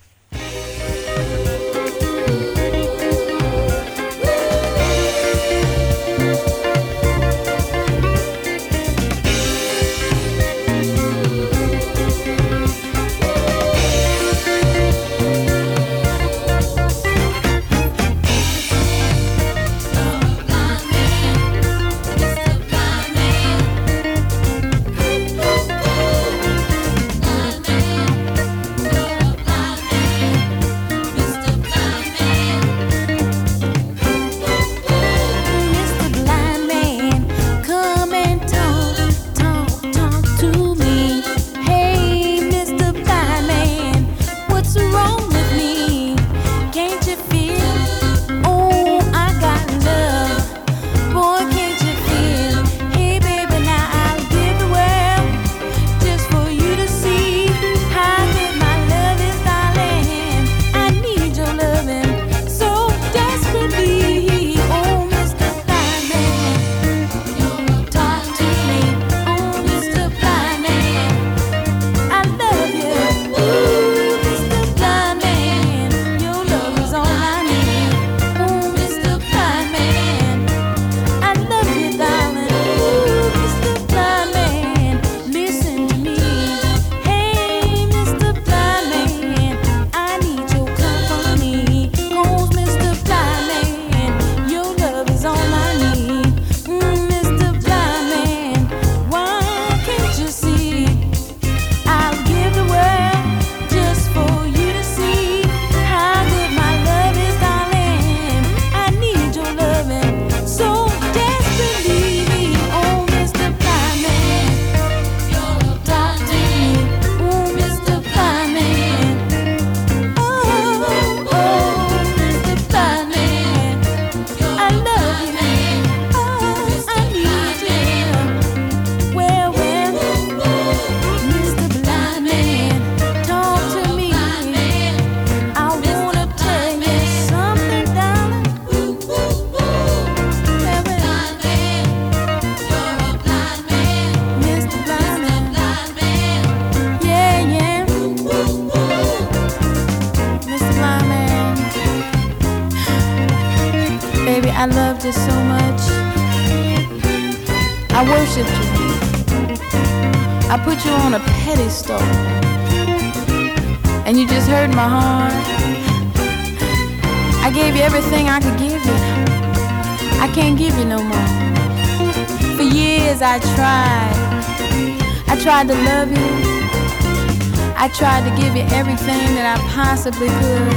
I 177.78 177.90
tried. 177.90 178.24
To 178.26 178.32
give 178.42 178.56
you 178.56 178.64
everything 178.74 179.36
that 179.36 179.46
I 179.46 179.62
possibly 179.70 180.28
could. 180.28 180.74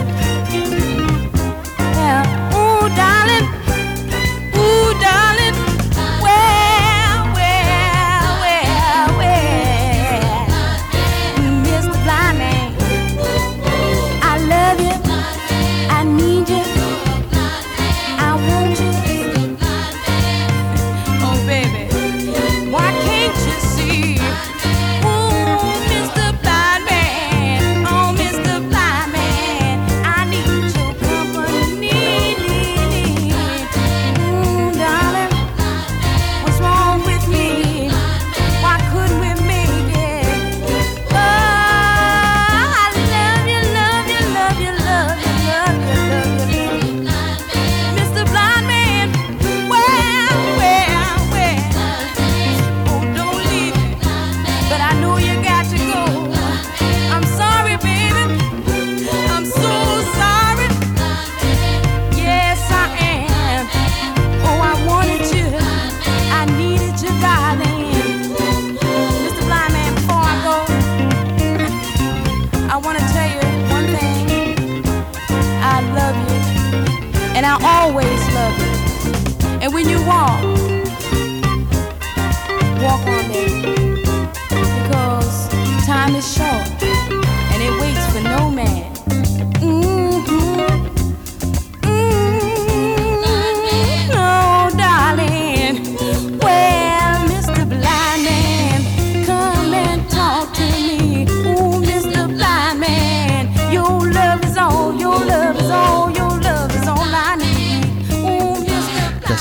Yeah, 1.97 2.27
ooh, 2.53 2.89
darling, 2.99 3.47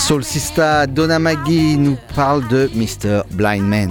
Soul 0.08 0.24
Sista 0.24 0.88
Donna 0.88 1.20
Maggie 1.20 1.78
nous 1.78 1.98
parle 2.16 2.48
de 2.48 2.70
Mr. 2.74 3.24
Blind 3.34 3.68
Man. 3.68 3.90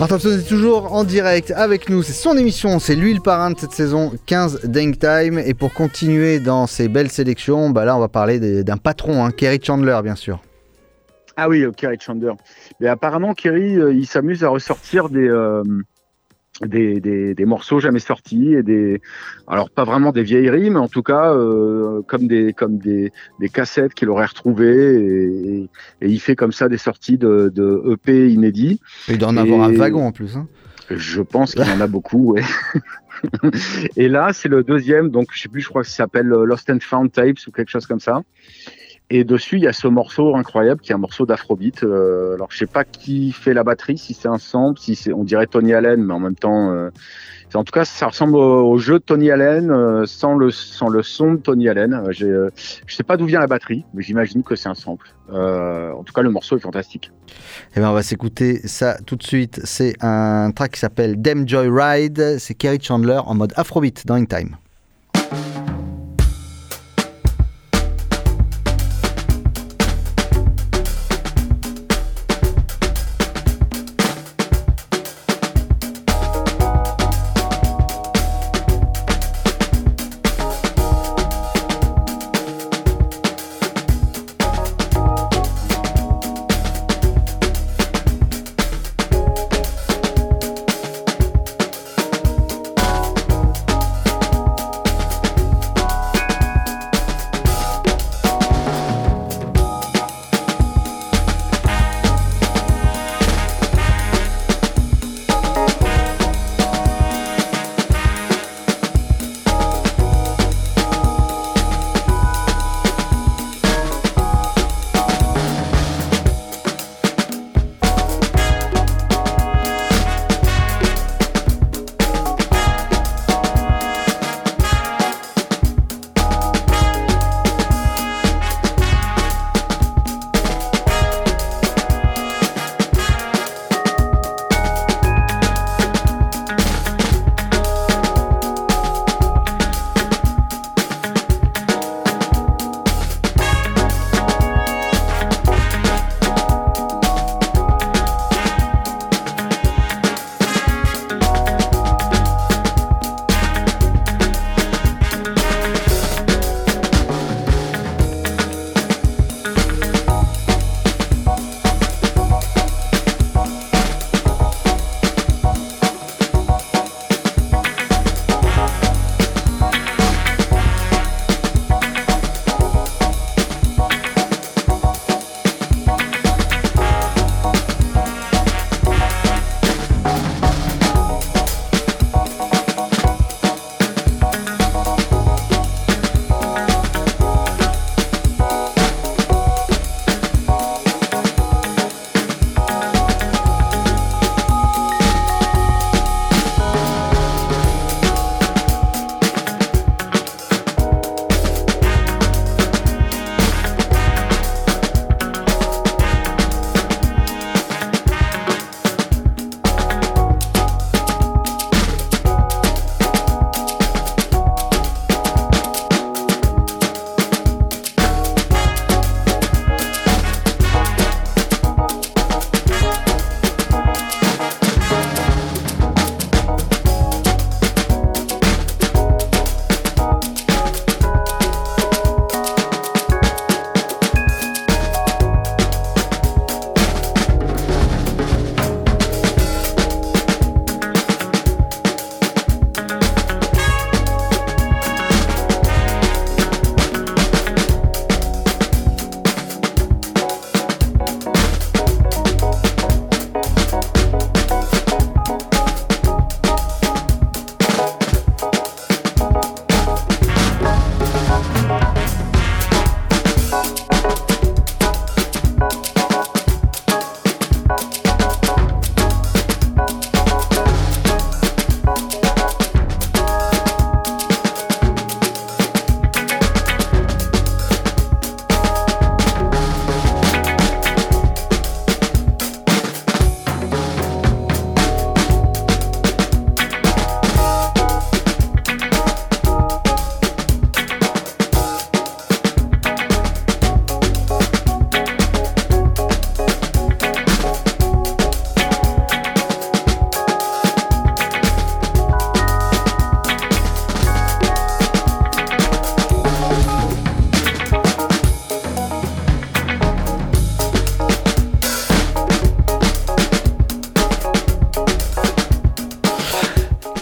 Art 0.00 0.10
est 0.14 0.48
toujours 0.48 0.90
en 0.94 1.04
direct 1.04 1.50
avec 1.54 1.90
nous, 1.90 2.02
c'est 2.02 2.14
son 2.14 2.38
émission, 2.38 2.78
c'est 2.78 2.94
lui 2.94 3.12
le 3.12 3.20
parrain 3.20 3.50
de 3.50 3.58
cette 3.58 3.72
saison 3.72 4.12
15 4.24 4.62
Dang 4.64 4.96
Time. 4.96 5.38
Et 5.40 5.52
pour 5.52 5.74
continuer 5.74 6.40
dans 6.40 6.66
ces 6.66 6.88
belles 6.88 7.10
sélections, 7.10 7.68
bah 7.68 7.84
là 7.84 7.98
on 7.98 8.00
va 8.00 8.08
parler 8.08 8.64
d'un 8.64 8.78
patron, 8.78 9.26
hein, 9.26 9.30
Kerry 9.30 9.60
Chandler 9.62 10.00
bien 10.02 10.14
sûr. 10.14 10.40
Ah 11.36 11.50
oui, 11.50 11.64
euh, 11.64 11.70
Kerry 11.70 11.98
Chandler. 12.00 12.32
Mais 12.80 12.88
apparemment, 12.88 13.34
Kerry, 13.34 13.76
euh, 13.76 13.92
il 13.92 14.06
s'amuse 14.06 14.42
à 14.42 14.48
ressortir 14.48 15.10
des, 15.10 15.28
euh, 15.28 15.62
des, 16.62 17.00
des, 17.00 17.34
des 17.34 17.44
morceaux 17.46 17.80
jamais 17.80 17.98
sortis 17.98 18.54
et 18.54 18.62
des, 18.62 19.00
alors 19.48 19.70
pas 19.70 19.82
vraiment 19.84 20.12
des 20.12 20.22
vieilleries, 20.22 20.70
mais 20.70 20.78
en 20.78 20.86
tout 20.88 21.02
cas 21.02 21.32
euh, 21.34 22.00
comme 22.06 22.28
des 22.28 22.52
comme 22.52 22.78
des, 22.78 23.10
des 23.40 23.48
cassettes 23.48 23.92
qu'il 23.94 24.08
aurait 24.08 24.26
retrouvées 24.26 24.94
et, 24.94 25.54
et- 25.54 25.70
et 26.00 26.08
il 26.08 26.20
fait 26.20 26.36
comme 26.36 26.52
ça 26.52 26.68
des 26.68 26.78
sorties 26.78 27.18
de, 27.18 27.50
de 27.54 27.82
EP 27.92 28.28
inédits. 28.30 28.80
Et- 29.32 29.40
avoir 29.40 29.62
un 29.68 29.72
wagon 29.78 30.06
en 30.06 30.12
plus. 30.12 30.36
hein. 30.36 30.46
Je 30.90 31.22
pense 31.22 31.54
qu'il 31.54 31.68
en 31.70 31.80
a 31.80 31.86
beaucoup, 31.86 32.34
ouais. 32.34 32.42
Et 33.96 34.08
là, 34.08 34.32
c'est 34.32 34.48
le 34.50 34.62
deuxième, 34.62 35.08
donc 35.08 35.28
je 35.32 35.40
sais 35.40 35.48
plus, 35.48 35.62
je 35.62 35.68
crois 35.68 35.82
que 35.82 35.88
ça 35.88 35.96
s'appelle 35.96 36.30
euh, 36.32 36.44
Lost 36.44 36.68
and 36.68 36.78
Found 36.80 37.10
Tapes 37.10 37.38
ou 37.46 37.50
quelque 37.52 37.70
chose 37.70 37.86
comme 37.86 38.00
ça. 38.00 38.20
Et 39.10 39.24
dessus, 39.24 39.56
il 39.56 39.62
y 39.62 39.66
a 39.66 39.72
ce 39.72 39.86
morceau 39.86 40.34
incroyable 40.34 40.80
qui 40.80 40.92
est 40.92 40.94
un 40.94 40.98
morceau 40.98 41.26
d'Afrobeat. 41.26 41.82
Euh, 41.82 42.34
alors, 42.34 42.48
je 42.50 42.58
sais 42.58 42.66
pas 42.66 42.84
qui 42.84 43.32
fait 43.32 43.52
la 43.52 43.62
batterie, 43.62 43.98
si 43.98 44.14
c'est 44.14 44.28
un 44.28 44.38
sample, 44.38 44.80
si 44.80 44.94
c'est, 44.94 45.12
on 45.12 45.24
dirait 45.24 45.46
Tony 45.46 45.74
Allen, 45.74 46.02
mais 46.02 46.14
en 46.14 46.20
même 46.20 46.36
temps, 46.36 46.70
euh, 46.72 46.90
en 47.52 47.64
tout 47.64 47.72
cas, 47.72 47.84
ça 47.84 48.08
ressemble 48.08 48.36
au, 48.36 48.76
jeu 48.78 48.94
de 48.94 49.04
Tony 49.04 49.30
Allen 49.30 49.70
euh, 49.70 50.06
sans 50.06 50.34
le 50.34 50.50
sans 50.50 50.88
le 50.88 51.02
son 51.02 51.34
de 51.34 51.38
Tony 51.38 51.68
Allen. 51.68 51.94
Euh, 51.94 52.50
je 52.86 52.94
sais 52.94 53.02
pas 53.02 53.16
d'où 53.16 53.26
vient 53.26 53.40
la 53.40 53.46
batterie, 53.46 53.84
mais 53.94 54.02
j'imagine 54.02 54.42
que 54.42 54.56
c'est 54.56 54.68
un 54.68 54.74
sample. 54.74 55.08
En 55.30 56.02
tout 56.04 56.12
cas, 56.12 56.22
le 56.22 56.30
morceau 56.30 56.56
est 56.56 56.60
fantastique. 56.60 57.12
Et 57.76 57.80
ben 57.80 57.90
on 57.90 57.94
va 57.94 58.02
s'écouter 58.02 58.66
ça 58.66 58.98
tout 59.06 59.16
de 59.16 59.22
suite. 59.22 59.60
C'est 59.64 59.94
un 60.00 60.50
track 60.50 60.72
qui 60.72 60.80
s'appelle 60.80 61.20
Dem 61.20 61.48
Joy 61.48 61.68
Ride. 61.70 62.38
C'est 62.38 62.54
Kerry 62.54 62.78
Chandler 62.80 63.20
en 63.24 63.34
mode 63.34 63.52
Afrobeat 63.56 64.06
dans 64.06 64.14
In 64.14 64.24
Time. 64.24 64.56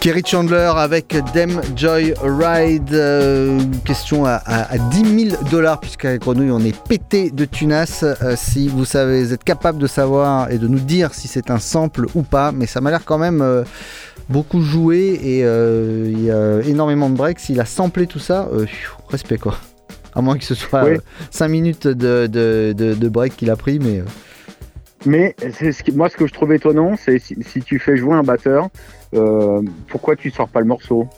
Kerry 0.02 0.22
Chandler 0.26 0.72
avec 0.74 1.14
Dem 1.32 1.60
Joy 1.76 2.12
Ride. 2.22 2.92
euh, 2.92 3.60
question 3.84 4.24
à, 4.24 4.32
à- 4.44 4.72
à 4.74 4.78
10 4.78 5.28
000 5.30 5.42
dollars, 5.50 5.78
puisqu'à 5.78 6.18
Grenouille, 6.18 6.50
on 6.50 6.58
est 6.58 6.76
pété 6.88 7.30
de 7.30 7.44
tunas. 7.44 8.00
Euh, 8.02 8.34
si 8.36 8.66
vous 8.68 8.84
savez, 8.84 9.22
vous 9.22 9.32
êtes 9.32 9.44
capable 9.44 9.78
de 9.78 9.86
savoir 9.86 10.50
et 10.50 10.58
de 10.58 10.66
nous 10.66 10.80
dire 10.80 11.14
si 11.14 11.28
c'est 11.28 11.50
un 11.52 11.58
sample 11.60 12.06
ou 12.16 12.22
pas, 12.22 12.50
mais 12.50 12.66
ça 12.66 12.80
m'a 12.80 12.90
l'air 12.90 13.04
quand 13.04 13.18
même 13.18 13.42
euh, 13.42 13.62
beaucoup 14.28 14.60
joué 14.60 15.20
et 15.22 15.38
il 15.42 16.24
y 16.24 16.30
a 16.32 16.60
énormément 16.62 17.08
de 17.08 17.16
breaks. 17.16 17.38
S'il 17.38 17.60
a 17.60 17.64
samplé 17.64 18.08
tout 18.08 18.18
ça, 18.18 18.48
respect 19.08 19.38
quoi. 19.38 19.54
À 20.14 20.20
moins 20.20 20.36
que 20.36 20.44
ce 20.44 20.54
soit 20.56 20.84
Oui. 20.84 20.96
5 21.30 21.48
minutes 21.48 21.86
de, 21.86 22.26
de, 22.26 22.74
de- 22.76 22.94
de 22.94 23.08
break 23.08 23.36
qu'il 23.36 23.50
a 23.50 23.56
pris, 23.56 23.78
mais. 23.78 24.02
Mais 25.06 25.34
c'est 25.58 25.72
ce 25.72 25.82
qui- 25.82 25.92
moi, 25.92 26.08
ce 26.08 26.16
que 26.16 26.26
je 26.26 26.32
trouve 26.32 26.52
étonnant, 26.52 26.96
c'est 27.02 27.18
si, 27.18 27.36
si 27.48 27.60
tu 27.62 27.78
fais 27.78 27.96
jouer 27.96 28.14
un 28.14 28.22
batteur, 28.22 28.68
euh, 29.14 29.62
pourquoi 29.88 30.16
tu 30.16 30.30
sors 30.30 30.48
pas 30.48 30.60
le 30.60 30.66
morceau? 30.66 31.08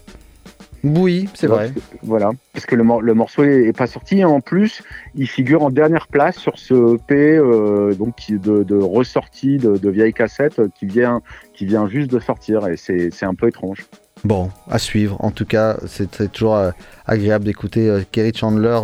Oui, 0.86 1.30
c'est 1.32 1.46
vrai. 1.46 1.72
voilà, 2.02 2.32
parce 2.52 2.66
que 2.66 2.74
le, 2.74 2.84
mor- 2.84 3.00
le 3.00 3.14
morceau 3.14 3.42
est, 3.42 3.64
est 3.68 3.72
pas 3.72 3.86
sorti. 3.86 4.22
En 4.22 4.40
plus, 4.42 4.82
il 5.14 5.26
figure 5.26 5.62
en 5.62 5.70
dernière 5.70 6.08
place 6.08 6.36
sur 6.36 6.58
ce 6.58 6.96
EP 6.96 7.14
euh, 7.38 7.94
donc 7.94 8.16
de, 8.28 8.62
de 8.62 8.76
ressortie 8.76 9.56
de, 9.56 9.78
de 9.78 9.90
vieilles 9.90 10.12
cassettes 10.12 10.58
euh, 10.58 10.68
qui 10.78 10.84
vient, 10.84 11.22
qui 11.54 11.64
vient 11.64 11.88
juste 11.88 12.10
de 12.10 12.20
sortir 12.20 12.68
et 12.68 12.76
c'est 12.76 13.24
un 13.24 13.34
peu 13.34 13.48
étrange. 13.48 13.86
Bon, 14.24 14.50
à 14.70 14.78
suivre. 14.78 15.16
En 15.24 15.30
tout 15.30 15.46
cas, 15.46 15.78
c'est 15.86 16.30
toujours 16.32 16.56
euh, 16.56 16.70
agréable 17.06 17.46
d'écouter 17.46 17.88
euh, 17.88 18.02
Kerry 18.12 18.34
Chandler 18.34 18.78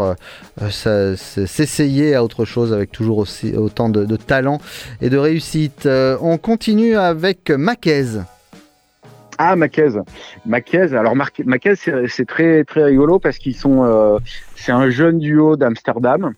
euh, 0.60 1.16
s'essayer 1.16 2.14
à 2.14 2.24
autre 2.24 2.46
chose 2.46 2.72
avec 2.72 2.92
toujours 2.92 3.18
aussi 3.18 3.54
autant 3.54 3.90
de, 3.90 4.06
de 4.06 4.16
talent 4.16 4.58
et 5.02 5.10
de 5.10 5.18
réussite. 5.18 5.86
On 5.86 6.38
continue 6.38 6.96
avec 6.96 7.50
Maquez. 7.50 8.20
Ah, 9.42 9.56
Maquez. 9.56 9.92
Maquez. 10.44 10.94
Alors, 10.94 11.16
Maquez, 11.16 11.74
c'est 11.74 12.26
très, 12.26 12.62
très 12.64 12.84
rigolo 12.84 13.18
parce 13.18 13.38
qu'ils 13.38 13.56
sont. 13.56 13.84
euh, 13.84 14.18
c'est 14.54 14.70
un 14.70 14.90
jeune 14.90 15.18
duo 15.18 15.56
d'Amsterdam. 15.56 16.34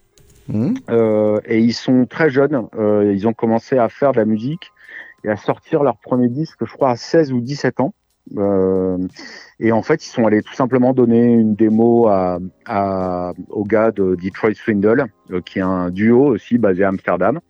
Euh, 0.88 1.40
et 1.46 1.58
ils 1.58 1.72
sont 1.72 2.06
très 2.06 2.30
jeunes. 2.30 2.68
Euh, 2.78 3.12
ils 3.12 3.26
ont 3.26 3.32
commencé 3.32 3.76
à 3.76 3.88
faire 3.88 4.12
de 4.12 4.18
la 4.18 4.24
musique 4.24 4.70
et 5.24 5.30
à 5.30 5.36
sortir 5.36 5.82
leur 5.82 5.96
premier 5.96 6.28
disque, 6.28 6.58
je 6.64 6.72
crois, 6.72 6.90
à 6.90 6.96
16 6.96 7.32
ou 7.32 7.40
17 7.40 7.80
ans. 7.80 7.92
Euh, 8.36 8.98
et 9.58 9.72
en 9.72 9.82
fait, 9.82 10.06
ils 10.06 10.08
sont 10.08 10.24
allés 10.24 10.42
tout 10.42 10.54
simplement 10.54 10.92
donner 10.92 11.24
une 11.24 11.56
démo 11.56 12.06
à, 12.06 12.38
à, 12.66 13.32
au 13.48 13.64
gars 13.64 13.90
de 13.90 14.14
Detroit 14.22 14.54
Swindle, 14.54 15.06
euh, 15.32 15.40
qui 15.40 15.58
est 15.58 15.62
un 15.62 15.90
duo 15.90 16.26
aussi 16.26 16.56
basé 16.56 16.84
à 16.84 16.88
Amsterdam. 16.88 17.40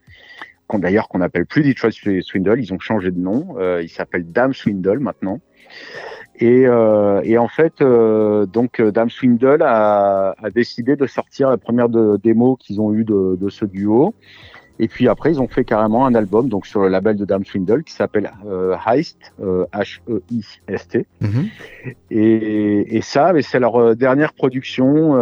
Qu'on- 0.73 0.79
D'ailleurs, 0.81 1.09
qu'on 1.09 1.19
n'appelle 1.19 1.47
plus 1.47 1.63
Detroit 1.63 1.91
Swindle, 2.23 2.59
ils 2.61 2.73
ont 2.73 2.79
changé 2.81 3.11
de 3.11 3.21
nom. 3.21 3.57
Euh, 3.59 3.81
ils 3.83 3.89
s'appellent 3.91 4.31
Dame 4.33 4.53
Swindle 4.55 4.99
maintenant. 4.99 5.41
Et, 6.37 6.67
euh, 6.67 7.21
et 7.25 7.37
en 7.39 7.47
fait, 7.49 7.75
euh, 7.83 8.47
donc 8.47 8.81
euh, 8.81 8.91
Dame 8.91 9.11
Swindle 9.11 9.63
a, 9.63 10.35
a 10.43 10.51
décidé 10.51 10.97
de 10.97 11.07
sortir 11.07 11.51
la 11.51 11.59
première 11.59 11.89
de, 11.89 12.19
démo 12.23 12.57
qu'ils 12.57 12.81
ont 12.81 12.93
eu 12.93 13.05
de, 13.05 13.37
de 13.41 13.49
ce 13.51 13.65
duo. 13.65 14.15
Et 14.79 14.89
puis 14.89 15.07
après, 15.07 15.31
ils 15.31 15.41
ont 15.41 15.47
fait 15.47 15.65
carrément 15.65 16.07
un 16.07 16.15
album 16.15 16.49
donc 16.49 16.67
sur 16.67 16.81
le 16.81 16.89
label 16.89 17.17
de 17.17 17.25
Dame 17.27 17.45
Swindle 17.45 17.85
qui 17.85 17.93
s'appelle 17.93 18.33
euh, 18.47 18.75
Heist, 18.87 19.33
H-E-I-S-T. 19.41 21.07
Et, 22.11 22.97
et 22.97 23.01
ça, 23.03 23.33
c'est 23.43 23.61
leur 23.61 23.95
dernière 23.95 24.33
production 24.33 25.15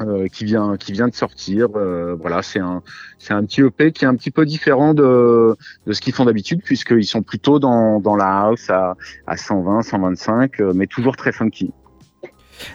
euh, 0.00 0.28
qui 0.28 0.44
vient 0.44 0.76
qui 0.76 0.92
vient 0.92 1.08
de 1.08 1.14
sortir. 1.14 1.68
Euh, 1.74 2.14
voilà, 2.18 2.42
c'est 2.42 2.60
un 2.60 2.82
c'est 3.18 3.34
un 3.34 3.44
petit 3.44 3.62
EP 3.62 3.92
qui 3.92 4.04
est 4.04 4.08
un 4.08 4.14
petit 4.14 4.30
peu 4.30 4.46
différent 4.46 4.94
de 4.94 5.56
de 5.86 5.92
ce 5.92 6.00
qu'ils 6.00 6.12
font 6.12 6.24
d'habitude 6.24 6.62
puisqu'ils 6.62 7.06
sont 7.06 7.22
plutôt 7.22 7.58
dans 7.58 7.98
dans 7.98 8.14
la 8.14 8.42
house 8.42 8.70
à 8.70 8.96
à 9.26 9.36
120, 9.36 9.82
125, 9.82 10.60
euh, 10.60 10.72
mais 10.74 10.86
toujours 10.86 11.16
très 11.16 11.32
funky. 11.32 11.72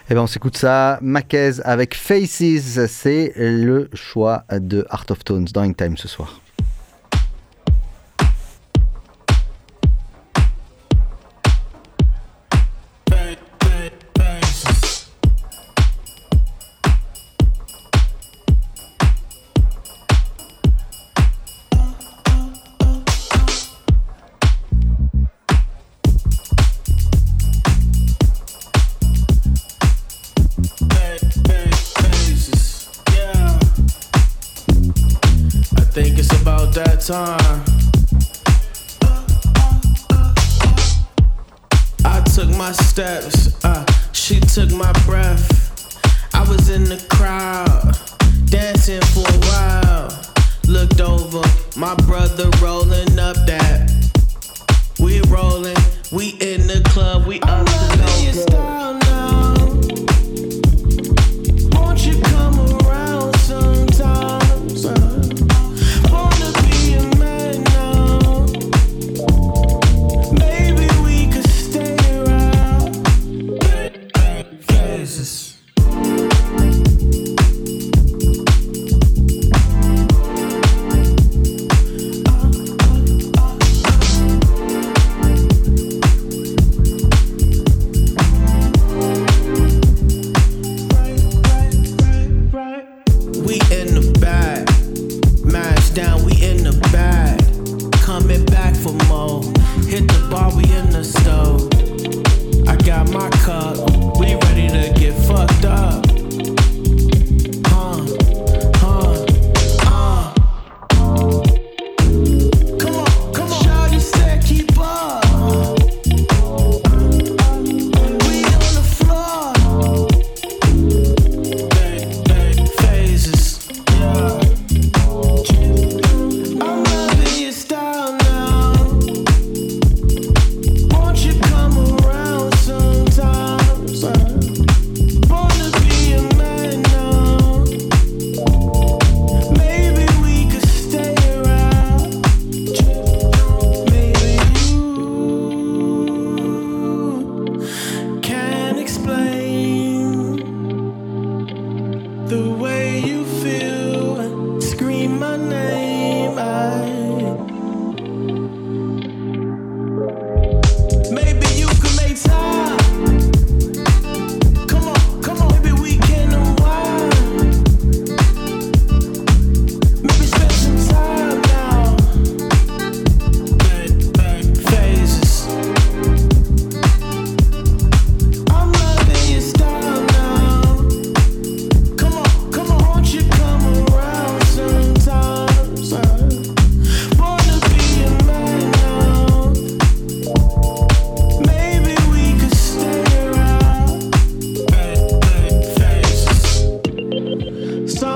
Eh 0.09 0.13
ben, 0.13 0.21
on 0.21 0.27
s'écoute 0.27 0.57
ça. 0.57 0.99
Maquez 1.01 1.61
avec 1.63 1.95
Faces. 1.95 2.85
C'est 2.87 3.33
le 3.37 3.89
choix 3.93 4.43
de 4.51 4.85
Art 4.89 5.05
of 5.09 5.23
Tones 5.23 5.47
dans 5.53 5.61
In 5.61 5.73
Time 5.73 5.97
ce 5.97 6.07
soir. 6.07 6.42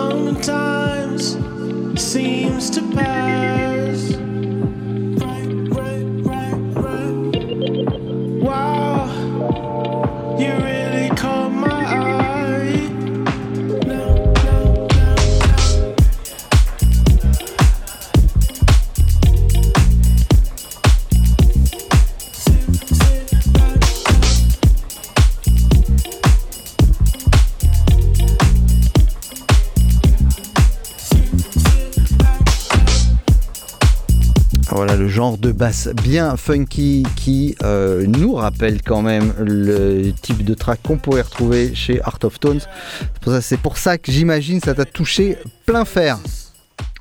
Sometimes 0.10 1.38
seems 2.02 2.70
to 2.70 2.82
pass. 2.96 3.67
Genre 35.38 35.42
de 35.42 35.52
basse 35.52 35.90
bien 36.04 36.36
funky 36.38 37.04
qui 37.16 37.56
euh, 37.64 38.06
nous 38.08 38.34
rappelle 38.34 38.82
quand 38.82 39.02
même 39.02 39.34
le 39.40 40.12
type 40.12 40.44
de 40.44 40.54
track 40.54 40.80
qu'on 40.84 40.98
pourrait 40.98 41.22
retrouver 41.22 41.74
chez 41.76 42.02
Art 42.02 42.20
of 42.24 42.40
Tones. 42.40 42.62
C'est 43.42 43.60
pour 43.60 43.78
ça, 43.78 43.98
que 43.98 44.12
j'imagine 44.12 44.60
ça 44.60 44.74
t'a 44.74 44.86
touché 44.86 45.38
plein 45.66 45.86
fer. 45.86 46.18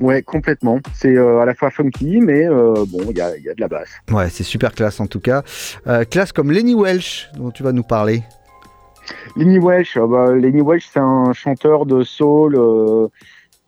Ouais, 0.00 0.22
complètement. 0.22 0.80
C'est 0.94 1.16
euh, 1.16 1.40
à 1.40 1.44
la 1.44 1.54
fois 1.54 1.70
funky, 1.70 2.18
mais 2.20 2.46
euh, 2.46 2.74
bon, 2.88 3.10
il 3.10 3.16
y 3.16 3.20
a, 3.20 3.36
il 3.36 3.44
y 3.44 3.48
a 3.48 3.54
de 3.54 3.60
la 3.60 3.68
basse. 3.68 3.90
Ouais, 4.10 4.28
c'est 4.30 4.44
super 4.44 4.72
classe 4.72 5.00
en 5.00 5.06
tout 5.06 5.20
cas. 5.20 5.42
Euh, 5.86 6.04
classe 6.04 6.32
comme 6.32 6.50
Lenny 6.50 6.74
Welsh 6.74 7.30
dont 7.36 7.50
tu 7.50 7.62
vas 7.62 7.72
nous 7.72 7.82
parler. 7.82 8.22
Lenny 9.36 9.58
Welsh, 9.58 9.98
bah, 9.98 10.32
Lenny 10.34 10.62
Welsh, 10.62 10.88
c'est 10.92 11.00
un 11.00 11.32
chanteur 11.32 11.86
de 11.86 12.02
soul 12.02 12.58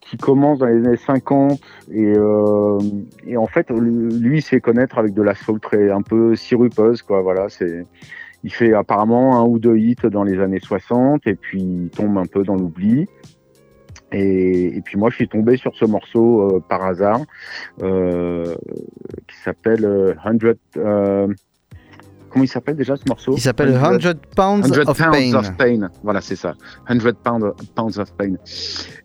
qui 0.09 0.17
commence 0.17 0.57
dans 0.57 0.65
les 0.65 0.85
années 0.87 0.97
50 0.97 1.59
et, 1.91 2.13
euh, 2.17 2.79
et 3.27 3.37
en 3.37 3.45
fait, 3.45 3.69
lui, 3.69 4.37
il 4.37 4.41
se 4.41 4.49
fait 4.49 4.61
connaître 4.61 4.97
avec 4.97 5.13
de 5.13 5.21
la 5.21 5.35
soul 5.35 5.59
très 5.59 5.91
un 5.91 6.01
peu 6.01 6.35
sirupeuse, 6.35 7.03
quoi. 7.03 7.21
Voilà, 7.21 7.47
c'est. 7.49 7.85
Il 8.45 8.53
fait 8.53 8.73
apparemment 8.73 9.37
un 9.37 9.43
ou 9.43 9.59
deux 9.59 9.77
hits 9.77 9.97
dans 10.03 10.23
les 10.23 10.39
années 10.39 10.61
60 10.61 11.27
et 11.27 11.35
puis 11.35 11.61
il 11.61 11.89
tombe 11.89 12.17
un 12.17 12.25
peu 12.25 12.43
dans 12.43 12.55
l'oubli. 12.55 13.05
Et, 14.13 14.77
et 14.77 14.81
puis 14.81 14.97
moi, 14.97 15.09
je 15.09 15.15
suis 15.15 15.27
tombé 15.27 15.57
sur 15.57 15.75
ce 15.75 15.83
morceau 15.83 16.55
euh, 16.55 16.59
par 16.67 16.83
hasard 16.83 17.19
euh, 17.83 18.55
qui 19.27 19.35
s'appelle 19.43 19.85
euh, 19.85 20.15
100. 20.23 21.33
Euh, 22.29 22.31
comment 22.31 22.43
il 22.43 22.47
s'appelle 22.47 22.75
déjà 22.75 22.95
ce 22.95 23.03
morceau 23.07 23.33
Il 23.35 23.41
s'appelle 23.41 23.73
100 23.73 23.79
Pounds 24.35 24.67
100 24.67 24.89
of 24.89 24.97
Pounds 24.97 25.31
Pain. 25.31 25.33
of 25.33 25.57
Pain. 25.57 25.89
Voilà, 26.03 26.21
c'est 26.21 26.35
ça. 26.35 26.53
100 26.87 26.99
Pounds, 27.23 27.53
Pounds 27.75 27.97
of 27.99 28.11
Pain. 28.13 28.35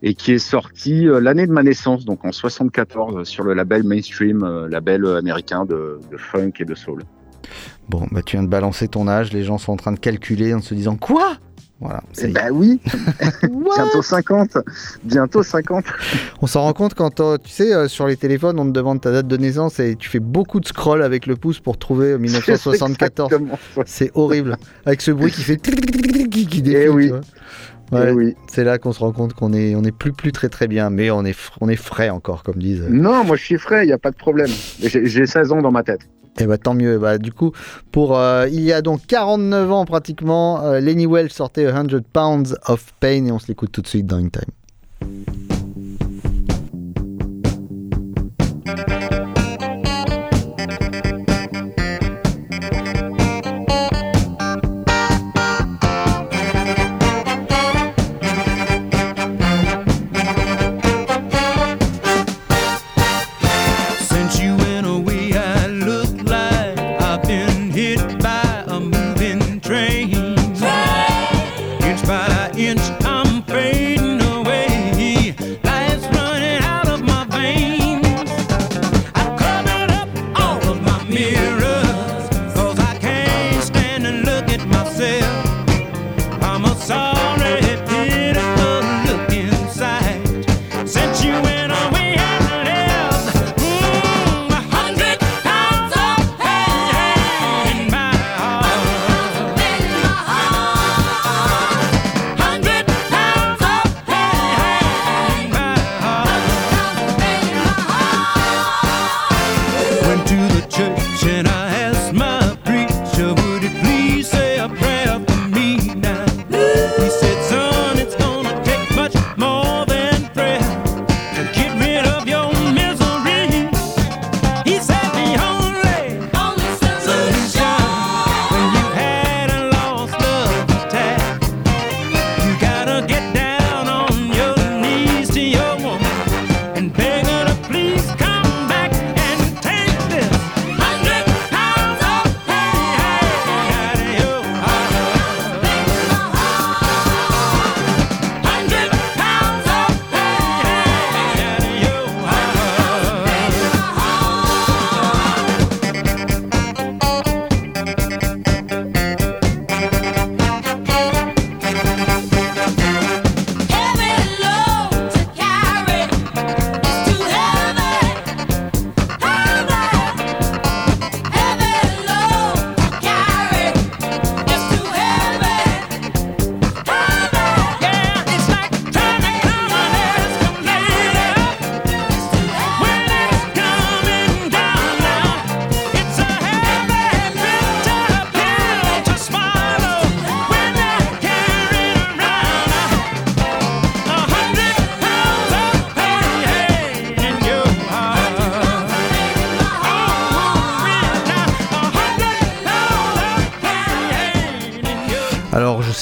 Et 0.03 0.14
qui 0.14 0.33
est 0.33 0.39
sorti 0.39 1.09
euh, 1.09 1.20
l'année 1.20 1.47
de 1.47 1.53
ma 1.53 1.62
naissance, 1.62 2.05
donc 2.05 2.25
en 2.25 2.33
74, 2.33 3.27
sur 3.27 3.45
le 3.45 3.55
label 3.55 3.85
Mainstream, 3.85 4.43
euh, 4.43 4.68
label 4.68 5.05
euh, 5.05 5.18
américain 5.18 5.64
de, 5.64 6.01
de 6.11 6.16
funk 6.16 6.53
et 6.61 6.64
de 6.64 6.75
soul. 6.75 7.03
Bon, 7.89 8.07
bah 8.11 8.22
tu 8.22 8.37
viens 8.37 8.43
de 8.45 8.49
balancer 8.49 8.89
ton 8.89 9.09
âge, 9.09 9.33
les 9.33 9.43
gens 9.43 9.59
sont 9.59 9.72
en 9.72 9.77
train 9.77 9.93
de 9.93 9.99
calculer 9.99 10.55
en 10.55 10.61
se 10.61 10.75
disant 10.75 10.97
quoi? 10.97 11.37
Voilà. 11.85 12.03
Bah 12.30 12.49
oui 12.51 12.80
Bientôt 13.43 14.01
50 14.01 14.57
Bientôt 15.05 15.43
50 15.43 15.85
On 16.41 16.47
s'en 16.47 16.62
rend 16.62 16.72
compte 16.72 16.95
quand 16.95 17.20
euh, 17.20 17.37
tu 17.37 17.51
sais 17.51 17.74
euh, 17.74 17.89
sur 17.89 18.07
les 18.07 18.16
téléphones 18.16 18.59
on 18.59 18.64
te 18.64 18.70
demande 18.70 19.03
ta 19.03 19.12
date 19.12 19.28
de 19.28 19.37
naissance 19.37 19.78
et 19.80 19.95
tu 19.95 20.09
fais 20.09 20.18
beaucoup 20.18 20.61
de 20.61 20.66
scroll 20.66 21.03
avec 21.03 21.26
le 21.26 21.37
pouce 21.37 21.61
pour 21.61 21.76
trouver 21.76 22.07
euh, 22.12 22.18
1974. 22.18 23.30
exactement 23.30 23.59
ça. 23.74 23.82
C'est 23.85 24.11
horrible 24.14 24.57
avec 24.87 25.03
ce 25.03 25.11
bruit 25.11 25.30
qui 25.30 25.43
fait 25.43 25.59
qui 25.59 26.62
défile, 26.62 26.76
Eh 26.76 26.89
oui. 26.89 27.12
Ouais, 27.93 28.07
Eh 28.09 28.12
oui. 28.12 28.35
C'est 28.49 28.64
là 28.64 28.78
qu'on 28.78 28.93
se 28.95 29.01
rend 29.01 29.12
compte 29.12 29.35
qu'on 29.35 29.53
est 29.53 29.74
on 29.74 29.85
est 29.85 29.93
plus 29.93 30.12
plus 30.12 30.32
très 30.32 30.49
très 30.49 30.68
bien 30.68 30.89
mais 30.89 31.11
on 31.11 31.22
est 31.26 31.37
on 31.61 31.68
est 31.68 31.76
frais 31.76 32.09
encore 32.09 32.43
comme 32.45 32.57
disent. 32.57 32.87
Non, 32.89 33.24
moi 33.24 33.37
je 33.37 33.45
suis 33.45 33.59
frais, 33.59 33.85
il 33.85 33.89
n'y 33.89 33.93
a 33.93 33.99
pas 33.99 34.11
de 34.11 34.16
problème. 34.16 34.49
J'ai 34.80 35.05
j'ai 35.07 35.26
16 35.26 35.53
ans 35.53 35.61
dans 35.61 35.70
ma 35.70 35.82
tête. 35.82 36.01
Et 36.41 36.47
bah 36.47 36.59
tant 36.59 36.74
mieux. 36.74 36.99
Bah, 36.99 37.18
du 37.18 37.32
coup, 37.32 37.53
pour 37.93 38.18
euh, 38.18 38.49
il 38.49 38.61
y 38.61 38.72
a 38.72 38.82
donc 38.82 39.07
49 39.07 39.70
ans 39.70 39.85
pratiquement, 39.85 40.62
euh, 40.62 40.80
Lenny 40.80 41.07
Welch 41.07 41.32
sortait 41.32 41.70
100 41.70 42.03
Pounds 42.12 42.57
of 42.66 42.93
Pain 43.01 43.26
et 43.26 43.32
on 43.32 43.39
se 43.39 43.49
l'écoute 43.49 43.72
tout 43.72 43.82
de 43.82 43.87
suite 43.87 44.07
dans 44.07 44.16
In 44.16 44.28
Time. 44.28 45.43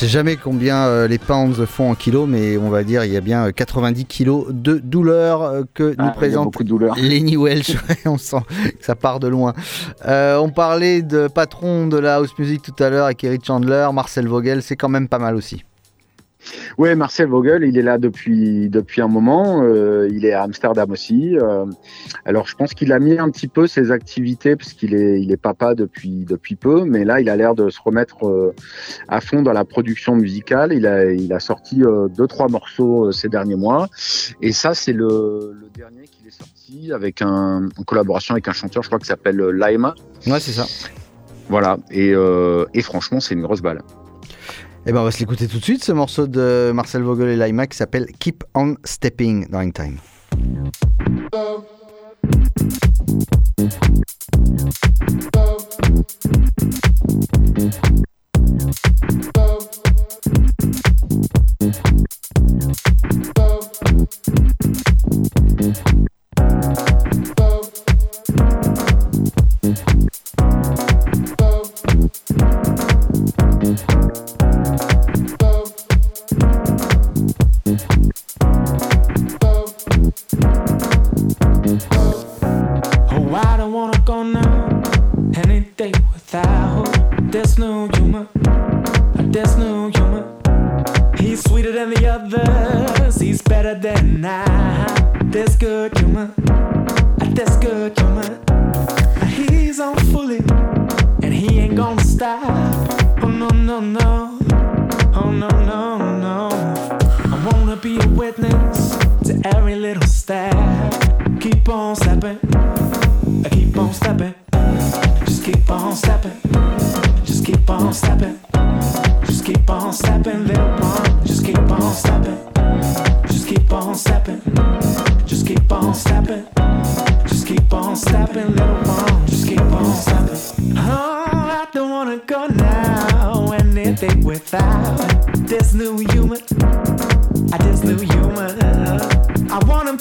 Sais 0.03 0.09
jamais 0.09 0.37
combien 0.37 0.87
euh, 0.87 1.07
les 1.07 1.19
pounds 1.19 1.65
font 1.65 1.93
en 1.93 1.95
kilos 1.95 2.27
mais 2.29 2.57
on 2.59 2.71
va 2.71 2.83
dire 2.83 3.05
il 3.05 3.13
y 3.13 3.17
a 3.17 3.21
bien 3.21 3.47
euh, 3.47 3.53
90 3.53 4.05
kilos 4.07 4.47
de 4.51 4.79
douleur 4.79 5.43
euh, 5.43 5.63
que 5.75 5.91
nous 5.91 5.95
Ah, 5.99 6.11
présente. 6.11 6.57
Lenny 6.97 7.37
Welch. 7.37 7.77
On 8.05 8.19
sent 8.19 8.43
que 8.81 8.85
ça 8.85 8.97
part 8.97 9.21
de 9.21 9.29
loin. 9.29 9.53
Euh, 10.07 10.39
on 10.39 10.49
parlait 10.51 11.03
de 11.03 11.29
patron 11.29 11.87
de 11.87 11.99
la 11.99 12.17
house 12.17 12.37
music 12.37 12.63
tout 12.63 12.83
à 12.83 12.91
l'heure 12.91 13.05
avec 13.05 13.23
Eric 13.23 13.45
Chandler, 13.45 13.89
Marcel 13.95 14.27
Vogel, 14.27 14.63
c'est 14.65 14.75
quand 14.75 14.89
même 14.89 15.07
pas 15.07 15.21
mal 15.21 15.37
aussi. 15.37 15.63
Ouais, 16.83 16.97
Marcel 16.97 17.29
Vogel, 17.29 17.63
il 17.63 17.79
est 17.79 17.83
là 17.83 17.97
depuis, 17.97 18.69
depuis 18.69 19.03
un 19.03 19.07
moment. 19.07 19.63
euh, 19.63 20.09
il 20.11 20.25
est 20.25 20.33
à 20.33 20.43
Amsterdam 20.43 20.91
aussi. 20.91 21.39
euh, 21.39 21.65
alors, 22.25 22.49
je 22.49 22.57
pense 22.57 22.75
qu'il 22.75 22.93
a 22.93 22.99
mis 22.99 23.17
un 23.21 23.31
petit 23.31 23.47
peu 23.47 23.69
ses 23.69 23.93
activités 23.93 24.57
parce 24.57 24.73
qu'il 24.73 24.93
est, 24.93 25.23
il 25.23 25.31
est 25.31 25.37
papa 25.37 25.77
depuis, 25.77 26.25
depuis 26.25 26.57
peu, 26.57 26.85
mais 26.85 27.05
là, 27.05 27.21
il 27.21 27.29
a 27.31 27.37
l'air 27.37 27.55
de 27.55 27.71
se 27.71 27.79
remettre 27.81 28.27
euh, 28.27 28.53
à 29.07 29.21
fond 29.21 29.43
dans 29.43 29.53
la 29.53 29.65
production 29.65 30.17
musicale. 30.17 30.73
Il 30.73 30.85
a, 30.89 31.13
il 31.13 31.33
a 31.33 31.39
sorti 31.39 31.83
deux, 32.19 32.27
trois 32.27 32.49
morceaux 32.49 33.13
ces 33.13 33.29
derniers 33.29 33.55
mois. 33.55 33.87
Et 34.41 34.51
ça, 34.51 34.75
c'est 34.75 34.93
le, 34.93 35.55
le 35.55 35.69
dernier 35.79 36.09
qu'il 36.09 36.27
est 36.27 36.37
sorti 36.37 36.93
avec 36.93 37.23
un, 37.23 37.69
en 37.79 37.83
collaboration 37.85 38.33
avec 38.35 38.49
un 38.49 38.53
chanteur, 38.53 38.83
je 38.83 38.89
crois, 38.89 38.99
qui 38.99 39.07
s'appelle 39.07 39.39
Laima. 39.41 39.95
Ouais, 40.27 40.41
c'est 40.41 40.51
ça. 40.51 40.67
Voilà. 41.49 41.79
Et, 41.93 42.13
et 42.75 42.83
franchement, 42.83 43.21
c'est 43.21 43.35
une 43.35 43.43
grosse 43.43 43.63
balle. 43.63 43.83
Et 44.85 44.93
ben 44.93 45.01
on 45.01 45.05
va 45.05 45.13
se 45.13 45.21
l'écouter 45.21 45.47
tout 45.47 45.59
de 45.59 45.65
suite, 45.65 45.85
ce 45.85 45.93
morceau 45.93 46.27
de 46.27 46.73
Marcel 46.75 47.03
Vogel 47.03 47.29
et 47.29 47.37
Laima 47.37 47.69
qui 47.69 47.77
s'appelle 47.77 48.07
Keep 48.19 48.43
on 48.55 48.75
Stepping 48.85 49.49
dans 49.49 49.71
Time. 49.71 49.99
Oh, 51.33 51.65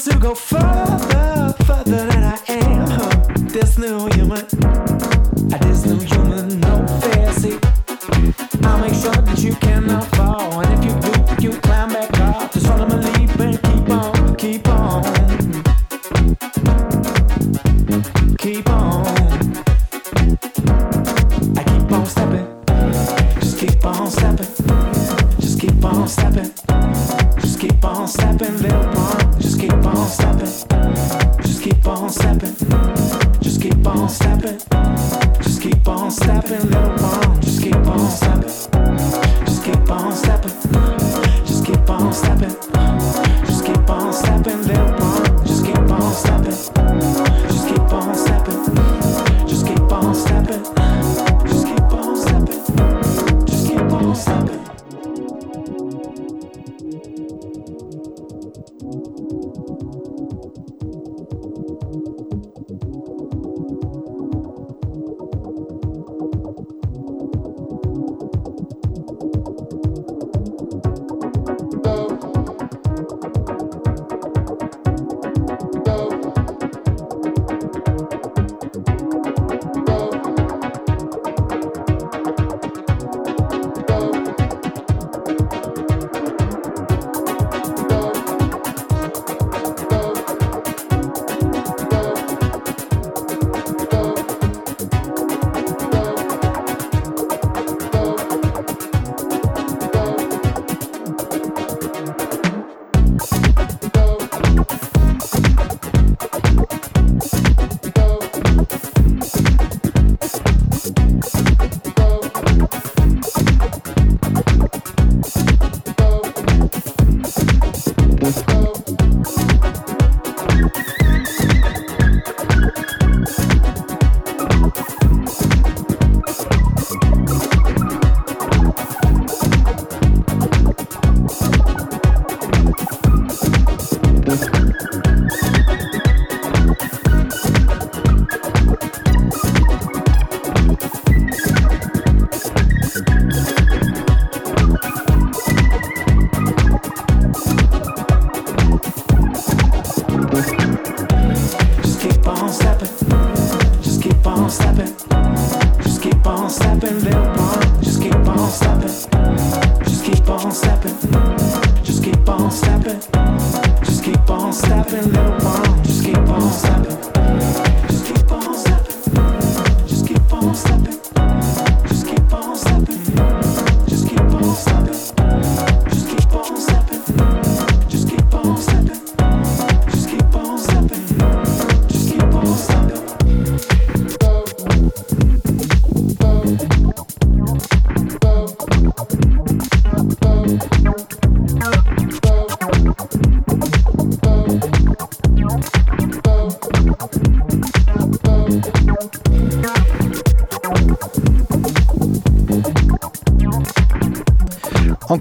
to 0.03 0.17
go 0.17 0.33
further, 0.33 1.53
further 1.65 2.10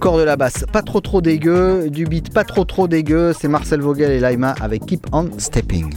Encore 0.02 0.16
de 0.16 0.22
la 0.22 0.36
basse, 0.36 0.64
pas 0.72 0.80
trop 0.80 1.02
trop 1.02 1.20
dégueu, 1.20 1.90
du 1.90 2.06
beat 2.06 2.32
pas 2.32 2.42
trop 2.42 2.64
trop 2.64 2.88
dégueu, 2.88 3.34
c'est 3.38 3.48
Marcel 3.48 3.82
Vogel 3.82 4.10
et 4.10 4.18
Laima 4.18 4.54
avec 4.62 4.86
Keep 4.86 5.06
On 5.12 5.28
Stepping. 5.36 5.92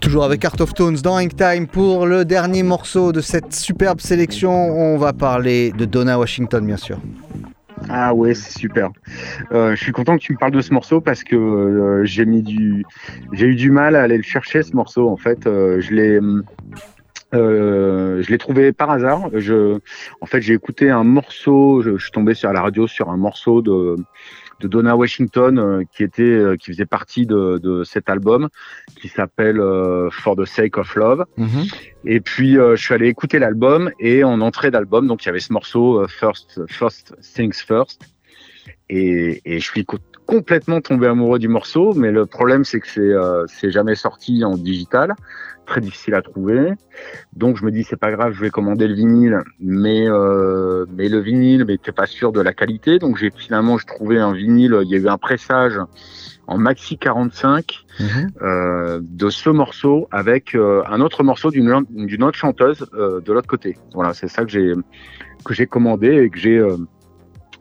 Toujours 0.00 0.24
avec 0.24 0.42
Art 0.46 0.58
of 0.58 0.72
Tones 0.72 0.96
dans 0.96 1.18
Hang 1.18 1.36
Time 1.36 1.66
pour 1.66 2.06
le 2.06 2.24
dernier 2.24 2.62
morceau 2.62 3.12
de 3.12 3.20
cette 3.20 3.52
superbe 3.52 4.00
sélection. 4.00 4.50
On 4.50 4.96
va 4.96 5.12
parler 5.12 5.70
de 5.72 5.84
Donna 5.84 6.18
Washington, 6.18 6.64
bien 6.64 6.78
sûr. 6.78 6.98
Ah 7.90 8.14
ouais, 8.14 8.32
c'est 8.32 8.58
super. 8.58 8.88
Euh, 9.52 9.76
je 9.76 9.82
suis 9.82 9.92
content 9.92 10.16
que 10.16 10.22
tu 10.22 10.32
me 10.32 10.38
parles 10.38 10.52
de 10.52 10.62
ce 10.62 10.72
morceau 10.72 11.02
parce 11.02 11.22
que 11.22 11.36
euh, 11.36 12.06
j'ai 12.06 12.24
mis 12.24 12.42
du, 12.42 12.86
eu 13.32 13.54
du 13.54 13.70
mal 13.70 13.96
à 13.96 14.02
aller 14.02 14.16
le 14.16 14.22
chercher 14.22 14.62
ce 14.62 14.74
morceau. 14.74 15.10
En 15.10 15.18
fait, 15.18 15.46
Euh, 15.46 15.78
je 15.82 15.92
l'ai, 15.92 16.20
euh, 17.34 18.22
je 18.22 18.30
l'ai 18.30 18.38
trouvé 18.38 18.72
par 18.72 18.90
hasard. 18.90 19.30
Je, 19.32 19.78
en 20.20 20.26
fait, 20.26 20.40
j'ai 20.40 20.54
écouté 20.54 20.90
un 20.90 21.04
morceau. 21.04 21.82
Je, 21.82 21.96
je 21.96 22.02
suis 22.02 22.12
tombé 22.12 22.34
sur 22.34 22.48
à 22.48 22.52
la 22.52 22.62
radio 22.62 22.86
sur 22.86 23.10
un 23.10 23.16
morceau 23.16 23.62
de 23.62 23.96
de 24.60 24.68
Donna 24.68 24.96
Washington 24.96 25.58
euh, 25.58 25.82
qui 25.92 26.02
était, 26.02 26.22
euh, 26.22 26.56
qui 26.56 26.72
faisait 26.72 26.86
partie 26.86 27.26
de, 27.26 27.58
de 27.62 27.84
cet 27.84 28.08
album 28.08 28.48
qui 28.98 29.08
s'appelle 29.08 29.60
euh, 29.60 30.08
For 30.10 30.34
the 30.34 30.46
Sake 30.46 30.78
of 30.78 30.96
Love. 30.96 31.26
Et 32.06 32.20
puis 32.20 32.56
euh, 32.56 32.74
je 32.74 32.82
suis 32.82 32.94
allé 32.94 33.08
écouter 33.08 33.38
l'album 33.38 33.90
et 34.00 34.24
en 34.24 34.40
entrée 34.40 34.70
d'album, 34.70 35.08
donc 35.08 35.24
il 35.24 35.26
y 35.26 35.28
avait 35.28 35.40
ce 35.40 35.52
morceau 35.52 36.08
First 36.08 36.62
First 36.70 37.14
Things 37.20 37.52
First. 37.66 38.00
Et, 38.88 39.42
et 39.44 39.58
je 39.58 39.64
suis 39.64 39.84
co- 39.84 39.98
complètement 40.24 40.80
tombé 40.80 41.06
amoureux 41.06 41.38
du 41.38 41.48
morceau, 41.48 41.92
mais 41.92 42.10
le 42.10 42.24
problème 42.24 42.64
c'est 42.64 42.80
que 42.80 42.88
c'est 42.88 43.00
euh, 43.00 43.44
c'est 43.48 43.70
jamais 43.70 43.94
sorti 43.94 44.42
en 44.42 44.56
digital, 44.56 45.14
très 45.66 45.80
difficile 45.80 46.14
à 46.14 46.22
trouver. 46.22 46.72
Donc 47.34 47.56
je 47.56 47.64
me 47.64 47.70
dis 47.70 47.84
c'est 47.84 47.98
pas 47.98 48.10
grave, 48.10 48.32
je 48.32 48.40
vais 48.40 48.50
commander 48.50 48.88
le 48.88 48.94
vinyle, 48.94 49.40
mais 49.60 50.08
euh, 50.08 50.86
mais 50.96 51.08
le 51.08 51.18
vinyle, 51.18 51.64
mais 51.66 51.76
t'es 51.76 51.92
pas 51.92 52.06
sûr 52.06 52.32
de 52.32 52.40
la 52.40 52.54
qualité. 52.54 52.98
Donc 52.98 53.18
j'ai 53.18 53.30
finalement 53.30 53.76
je 53.78 53.86
trouvais 53.86 54.18
un 54.18 54.32
vinyle, 54.32 54.78
il 54.82 54.88
y 54.88 54.94
a 54.94 54.98
eu 54.98 55.08
un 55.08 55.18
pressage 55.18 55.78
en 56.46 56.58
maxi 56.58 56.96
45 56.96 57.84
euh, 58.42 59.00
de 59.02 59.30
ce 59.30 59.50
morceau 59.50 60.08
avec 60.10 60.54
euh, 60.54 60.82
un 60.88 61.00
autre 61.00 61.22
morceau 61.22 61.50
d'une 61.50 61.84
d'une 61.90 62.22
autre 62.22 62.38
chanteuse 62.38 62.86
euh, 62.94 63.20
de 63.20 63.32
l'autre 63.32 63.48
côté. 63.48 63.76
Voilà, 63.94 64.14
c'est 64.14 64.28
ça 64.28 64.44
que 64.44 64.50
j'ai 64.50 64.72
que 65.44 65.54
j'ai 65.54 65.66
commandé 65.66 66.08
et 66.08 66.30
que 66.30 66.38
j'ai 66.38 66.58
euh, 66.58 66.76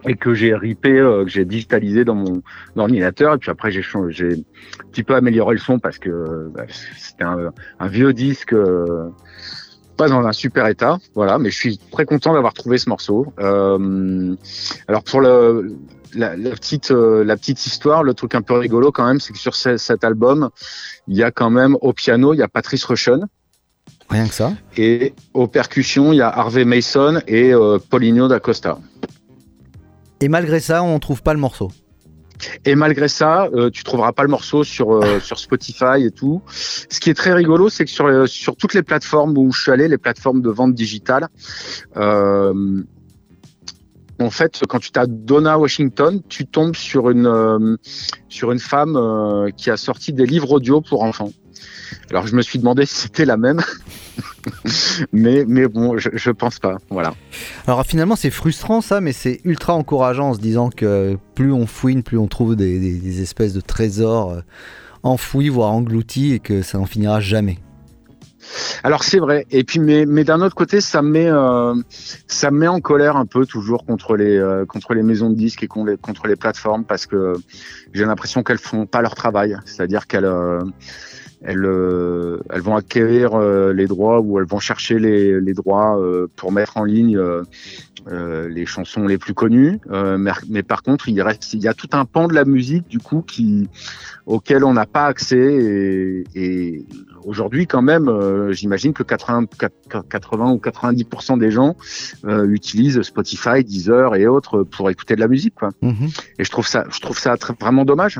et 0.07 0.15
que 0.15 0.33
j'ai 0.33 0.53
ripé, 0.55 0.91
euh, 0.99 1.23
que 1.23 1.29
j'ai 1.29 1.45
digitalisé 1.45 2.05
dans 2.05 2.15
mon 2.15 2.41
ordinateur. 2.75 3.33
Et 3.35 3.37
puis 3.37 3.51
après, 3.51 3.71
j'ai 3.71 3.81
un 3.81 4.89
petit 4.91 5.03
peu 5.03 5.15
amélioré 5.15 5.55
le 5.55 5.61
son 5.61 5.79
parce 5.79 5.97
que 5.97 6.49
bah, 6.53 6.63
c'était 6.97 7.23
un, 7.23 7.51
un 7.79 7.87
vieux 7.87 8.13
disque. 8.13 8.53
euh, 8.53 9.09
pas 9.97 10.09
dans 10.09 10.25
un 10.27 10.33
super 10.33 10.67
état, 10.67 10.97
voilà, 11.13 11.37
mais 11.37 11.49
je 11.49 11.55
suis 11.55 11.77
très 11.77 12.03
content 12.03 12.33
d'avoir 12.33 12.53
trouvé 12.53 12.77
ce 12.77 12.89
morceau. 12.89 13.33
Euh, 13.39 14.35
alors 14.89 15.03
pour 15.05 15.21
le, 15.21 15.71
la, 16.13 16.35
la 16.35 16.49
petite, 16.49 16.91
euh, 16.91 17.23
la 17.23 17.37
petite 17.37 17.65
histoire, 17.65 18.03
le 18.03 18.13
truc 18.13 18.35
un 18.35 18.41
peu 18.41 18.55
rigolo 18.55 18.91
quand 18.91 19.05
même, 19.07 19.21
c'est 19.21 19.31
que 19.31 19.39
sur 19.39 19.55
ce- 19.55 19.77
cet 19.77 20.03
album, 20.03 20.49
il 21.07 21.15
y 21.15 21.23
a 21.23 21.31
quand 21.31 21.49
même 21.49 21.77
au 21.79 21.93
piano, 21.93 22.33
il 22.33 22.39
y 22.39 22.43
a 22.43 22.49
Patrice 22.49 22.83
Rushen. 22.83 23.27
Rien 24.09 24.27
que 24.27 24.33
ça. 24.33 24.51
Et 24.75 25.13
aux 25.33 25.47
percussions, 25.47 26.11
il 26.11 26.17
y 26.17 26.21
a 26.21 26.27
Harvey 26.27 26.65
Mason 26.65 27.21
et 27.25 27.53
euh, 27.53 27.79
Paulinho 27.89 28.27
da 28.27 28.41
Costa. 28.41 28.77
Et 30.21 30.27
malgré 30.27 30.59
ça, 30.59 30.83
on 30.83 30.99
trouve 30.99 31.21
pas 31.21 31.33
le 31.33 31.39
morceau. 31.39 31.71
Et 32.65 32.75
malgré 32.75 33.07
ça, 33.07 33.47
euh, 33.53 33.69
tu 33.69 33.83
trouveras 33.83 34.11
pas 34.11 34.23
le 34.23 34.29
morceau 34.29 34.63
sur 34.63 34.91
euh, 34.91 35.19
sur 35.23 35.39
Spotify 35.39 36.03
et 36.03 36.11
tout. 36.11 36.41
Ce 36.47 36.99
qui 36.99 37.09
est 37.09 37.13
très 37.13 37.33
rigolo, 37.33 37.69
c'est 37.69 37.85
que 37.85 37.91
sur 37.91 38.05
euh, 38.05 38.25
sur 38.25 38.55
toutes 38.55 38.73
les 38.73 38.83
plateformes 38.83 39.37
où 39.37 39.51
je 39.51 39.61
suis 39.61 39.71
allé, 39.71 39.87
les 39.87 39.97
plateformes 39.97 40.41
de 40.41 40.49
vente 40.49 40.73
digitale, 40.73 41.27
euh, 41.97 42.83
en 44.19 44.29
fait, 44.29 44.61
quand 44.69 44.79
tu 44.79 44.91
tapes 44.91 45.09
Donna 45.11 45.59
Washington, 45.59 46.21
tu 46.29 46.45
tombes 46.45 46.75
sur 46.75 47.09
une 47.09 47.77
sur 48.29 48.51
une 48.51 48.59
femme 48.59 49.51
qui 49.57 49.69
a 49.69 49.75
sorti 49.75 50.13
des 50.13 50.25
livres 50.25 50.51
audio 50.51 50.79
pour 50.79 51.03
enfants. 51.03 51.31
Alors 52.11 52.27
je 52.27 52.35
me 52.35 52.41
suis 52.41 52.59
demandé 52.59 52.85
si 52.85 52.95
c'était 52.95 53.25
la 53.25 53.37
même, 53.37 53.61
mais 55.11 55.45
mais 55.47 55.67
bon, 55.67 55.97
je, 55.97 56.09
je 56.13 56.31
pense 56.31 56.59
pas. 56.59 56.77
Voilà. 56.89 57.13
Alors 57.67 57.85
finalement, 57.85 58.15
c'est 58.15 58.29
frustrant 58.31 58.81
ça, 58.81 59.01
mais 59.01 59.11
c'est 59.13 59.41
ultra 59.43 59.73
encourageant 59.73 60.29
en 60.29 60.33
se 60.33 60.39
disant 60.39 60.69
que 60.69 61.17
plus 61.35 61.51
on 61.51 61.65
fouine, 61.67 62.03
plus 62.03 62.17
on 62.17 62.27
trouve 62.27 62.55
des, 62.55 62.79
des- 62.79 62.97
des 62.99 63.21
espèces 63.21 63.53
de 63.53 63.61
trésors 63.61 64.31
euh, 64.31 64.41
enfouis, 65.03 65.49
voire 65.49 65.71
engloutis, 65.71 66.33
et 66.33 66.39
que 66.39 66.61
ça 66.61 66.77
n'en 66.77 66.85
finira 66.85 67.19
jamais. 67.19 67.59
Alors 68.83 69.03
c'est 69.03 69.17
vrai. 69.17 69.47
Et 69.49 69.63
puis 69.63 69.79
mais, 69.79 70.05
mais 70.05 70.23
d'un 70.23 70.39
autre 70.41 70.53
côté, 70.53 70.79
ça 70.79 71.01
me 71.01 71.09
met 71.09 71.27
euh, 71.27 71.73
ça 72.27 72.51
me 72.51 72.59
met 72.59 72.67
en 72.67 72.79
colère 72.79 73.17
un 73.17 73.25
peu 73.25 73.43
toujours 73.47 73.85
contre 73.87 74.15
les 74.15 74.37
euh, 74.37 74.65
contre 74.65 74.93
les 74.93 75.01
maisons 75.01 75.31
de 75.31 75.35
disques 75.35 75.63
et 75.63 75.69
les- 75.87 75.97
contre 75.97 76.27
les 76.27 76.35
plateformes 76.35 76.83
parce 76.85 77.07
que 77.07 77.33
j'ai 77.93 78.05
l'impression 78.05 78.43
qu'elles 78.43 78.59
font 78.59 78.85
pas 78.85 79.01
leur 79.01 79.15
travail. 79.15 79.57
C'est-à-dire 79.65 80.05
qu'elles 80.05 80.25
euh, 80.25 80.59
elles, 81.45 81.65
euh, 81.65 82.39
elles 82.49 82.61
vont 82.61 82.75
acquérir 82.75 83.35
euh, 83.35 83.71
les 83.73 83.87
droits 83.87 84.19
ou 84.19 84.39
elles 84.39 84.45
vont 84.47 84.59
chercher 84.59 84.99
les, 84.99 85.39
les 85.39 85.53
droits 85.53 85.99
euh, 85.99 86.27
pour 86.35 86.51
mettre 86.51 86.77
en 86.77 86.83
ligne 86.83 87.17
euh, 87.17 87.43
euh, 88.11 88.47
les 88.49 88.65
chansons 88.65 89.05
les 89.07 89.17
plus 89.17 89.33
connues. 89.33 89.79
Euh, 89.91 90.17
mais, 90.17 90.31
mais 90.49 90.63
par 90.63 90.83
contre, 90.83 91.09
il 91.09 91.21
reste 91.21 91.53
il 91.53 91.61
y 91.61 91.67
a 91.67 91.73
tout 91.73 91.89
un 91.93 92.05
pan 92.05 92.27
de 92.27 92.33
la 92.33 92.45
musique 92.45 92.87
du 92.87 92.99
coup 92.99 93.21
qui 93.21 93.69
auquel 94.25 94.63
on 94.63 94.73
n'a 94.73 94.85
pas 94.87 95.05
accès 95.05 95.37
et, 95.37 96.23
et 96.35 96.85
aujourd'hui 97.23 97.67
quand 97.67 97.81
même 97.83 98.09
euh, 98.09 98.51
j'imagine 98.53 98.91
que 98.93 99.03
80, 99.03 99.45
80 100.09 100.51
ou 100.51 100.57
90% 100.57 101.37
des 101.39 101.51
gens 101.51 101.75
euh, 102.25 102.47
utilisent 102.47 103.01
Spotify, 103.03 103.63
Deezer 103.63 104.15
et 104.15 104.25
autres 104.27 104.63
pour 104.63 104.89
écouter 104.89 105.15
de 105.15 105.19
la 105.21 105.27
musique 105.27 105.53
quoi. 105.55 105.69
Et 106.39 106.43
je 106.43 106.49
trouve 106.49 106.67
ça 106.67 106.85
je 106.91 106.99
trouve 106.99 107.19
ça 107.19 107.37
très- 107.37 107.53
vraiment 107.59 107.85
dommage. 107.85 108.19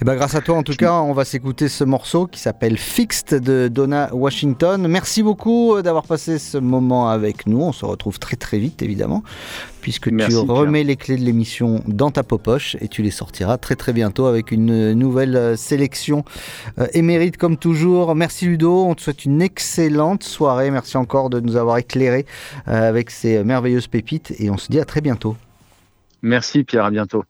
Et 0.00 0.04
ben 0.04 0.14
grâce 0.16 0.34
à 0.34 0.40
toi, 0.40 0.56
en 0.56 0.62
tout 0.62 0.74
cas, 0.74 0.94
on 0.94 1.12
va 1.12 1.24
s'écouter 1.24 1.68
ce 1.68 1.84
morceau 1.84 2.26
qui 2.26 2.40
s'appelle 2.40 2.76
Fixed 2.76 3.40
de 3.40 3.68
Donna 3.68 4.10
Washington. 4.12 4.86
Merci 4.88 5.22
beaucoup 5.22 5.76
euh, 5.76 5.82
d'avoir 5.82 6.04
passé 6.04 6.38
ce 6.38 6.58
moment 6.58 7.08
avec 7.08 7.46
nous. 7.46 7.60
On 7.60 7.72
se 7.72 7.84
retrouve 7.84 8.18
très 8.18 8.36
très 8.36 8.58
vite, 8.58 8.82
évidemment, 8.82 9.22
puisque 9.80 10.08
Merci, 10.08 10.38
tu 10.38 10.44
Pierre. 10.44 10.56
remets 10.56 10.84
les 10.84 10.96
clés 10.96 11.16
de 11.16 11.24
l'émission 11.24 11.82
dans 11.86 12.10
ta 12.10 12.22
poche 12.38 12.76
et 12.80 12.88
tu 12.88 13.02
les 13.02 13.10
sortiras 13.10 13.58
très 13.58 13.76
très 13.76 13.92
bientôt 13.92 14.26
avec 14.26 14.50
une 14.50 14.92
nouvelle 14.92 15.36
euh, 15.36 15.56
sélection 15.56 16.24
euh, 16.78 16.86
émérite 16.92 17.36
comme 17.36 17.56
toujours. 17.56 18.14
Merci 18.14 18.46
Ludo, 18.46 18.84
on 18.84 18.94
te 18.94 19.02
souhaite 19.02 19.24
une 19.24 19.42
excellente 19.42 20.22
soirée. 20.22 20.70
Merci 20.70 20.96
encore 20.96 21.30
de 21.30 21.40
nous 21.40 21.56
avoir 21.56 21.78
éclairés 21.78 22.26
euh, 22.68 22.88
avec 22.88 23.10
ces 23.10 23.44
merveilleuses 23.44 23.88
pépites 23.88 24.32
et 24.38 24.50
on 24.50 24.56
se 24.56 24.68
dit 24.70 24.80
à 24.80 24.84
très 24.84 25.00
bientôt. 25.00 25.36
Merci 26.22 26.64
Pierre, 26.64 26.86
à 26.86 26.90
bientôt. 26.90 27.24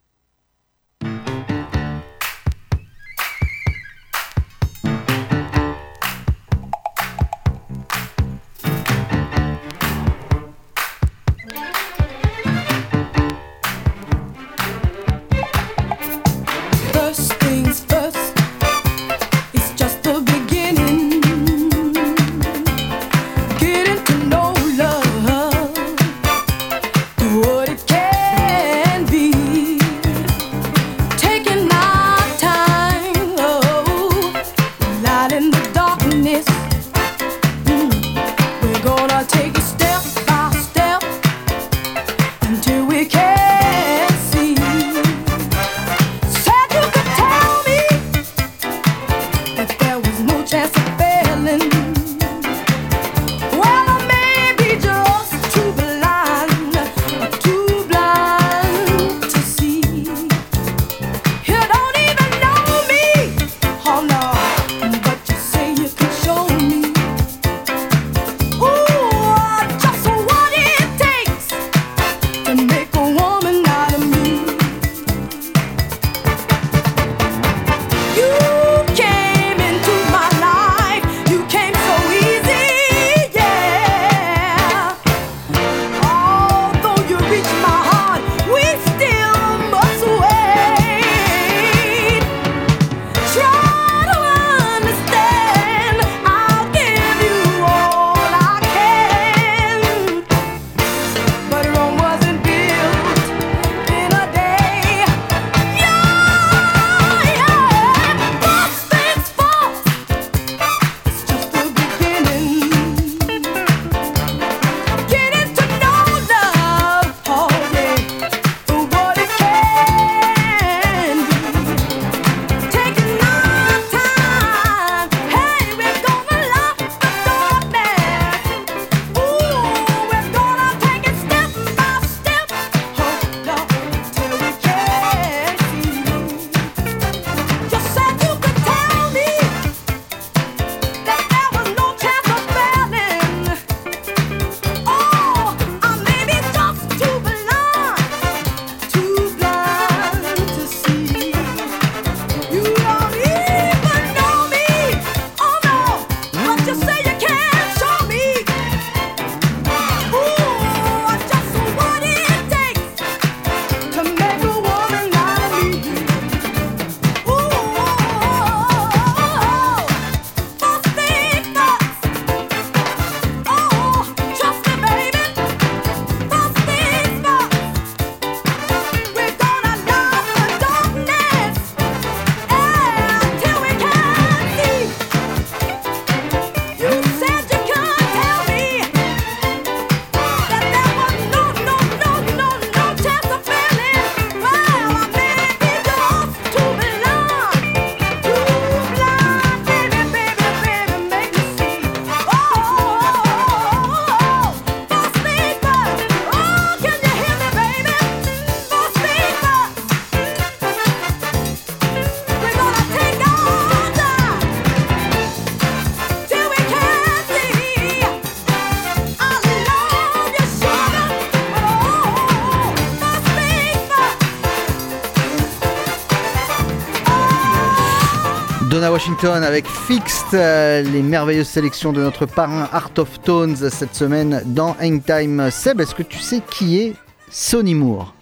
Washington 229.03 229.43
avec 229.43 229.67
Fixed, 229.67 230.33
euh, 230.33 230.81
les 230.83 231.03
merveilleuses 231.03 231.49
sélections 231.49 231.93
de 231.93 232.01
notre 232.01 232.25
parrain 232.25 232.69
Art 232.71 232.93
of 232.99 233.21
Tones 233.23 233.57
cette 233.57 233.97
semaine 233.97 234.43
dans 234.47 234.77
Hangtime. 234.81 235.51
Seb, 235.51 235.81
est-ce 235.81 235.93
que 235.93 236.05
tu 236.05 236.19
sais 236.19 236.41
qui 236.49 236.79
est 236.79 236.95
Sonny 237.29 237.75
Moore? 237.75 238.15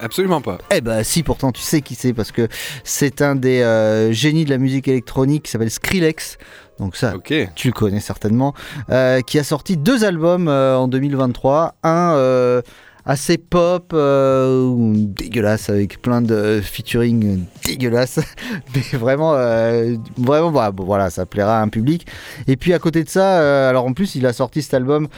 Absolument 0.00 0.40
pas. 0.40 0.58
Eh 0.72 0.80
ben 0.80 1.04
si, 1.04 1.22
pourtant 1.22 1.52
tu 1.52 1.60
sais 1.62 1.80
qui 1.80 1.94
c'est 1.94 2.12
parce 2.12 2.32
que 2.32 2.48
c'est 2.82 3.22
un 3.22 3.36
des 3.36 3.60
euh, 3.60 4.10
génies 4.10 4.44
de 4.44 4.50
la 4.50 4.58
musique 4.58 4.88
électronique 4.88 5.44
qui 5.44 5.52
s'appelle 5.52 5.70
Skrillex. 5.70 6.38
Donc 6.80 6.96
ça, 6.96 7.14
tu 7.54 7.68
le 7.68 7.72
connais 7.72 8.00
certainement, 8.00 8.52
euh, 8.90 9.20
qui 9.20 9.38
a 9.38 9.44
sorti 9.44 9.76
deux 9.76 10.04
albums 10.04 10.48
en 10.48 10.88
2023. 10.88 11.76
Un 11.84 12.14
euh, 12.16 12.62
assez 13.06 13.38
pop, 13.38 13.92
euh, 13.92 14.92
dégueulasse, 14.96 15.68
avec 15.68 16.00
plein 16.00 16.22
de 16.22 16.60
featuring 16.62 17.44
dégueulasses, 17.64 18.20
mais 18.74 18.98
vraiment, 18.98 19.34
euh, 19.34 19.96
vraiment, 20.16 20.50
bah, 20.50 20.72
voilà, 20.76 21.10
ça 21.10 21.26
plaira 21.26 21.60
à 21.60 21.62
un 21.62 21.68
public. 21.68 22.06
Et 22.46 22.56
puis 22.56 22.72
à 22.72 22.78
côté 22.78 23.04
de 23.04 23.08
ça, 23.08 23.40
euh, 23.40 23.68
alors 23.68 23.84
en 23.84 23.92
plus, 23.92 24.14
il 24.14 24.26
a 24.26 24.32
sorti 24.32 24.62
cet 24.62 24.74
album, 24.74 25.08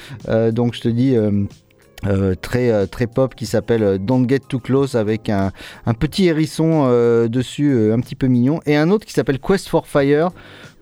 donc 0.52 0.74
je 0.74 0.80
te 0.80 0.88
dis. 0.88 1.16
très, 2.40 2.86
très 2.86 3.06
pop 3.06 3.34
qui 3.34 3.46
s'appelle 3.46 3.98
Don't 3.98 4.28
Get 4.28 4.40
Too 4.48 4.60
Close 4.60 4.94
avec 4.94 5.28
un, 5.28 5.50
petit 5.98 6.26
hérisson 6.26 6.88
dessus 7.28 7.92
un 7.92 8.00
petit 8.00 8.14
peu 8.14 8.26
mignon 8.26 8.60
et 8.66 8.76
un 8.76 8.90
autre 8.90 9.06
qui 9.06 9.12
s'appelle 9.12 9.40
Quest 9.40 9.68
for 9.68 9.86
Fire 9.86 10.30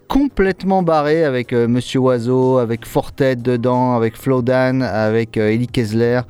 complètement 0.08 0.82
barré 0.82 1.24
avec 1.24 1.52
euh, 1.52 1.68
Monsieur 1.68 2.00
Oiseau, 2.00 2.58
avec 2.58 2.86
Fortet 2.86 3.36
dedans, 3.36 3.94
avec 3.94 4.16
Flowdan, 4.16 4.80
avec 4.82 5.36
euh, 5.36 5.50
Ellie 5.50 5.66
Kessler, 5.66 6.20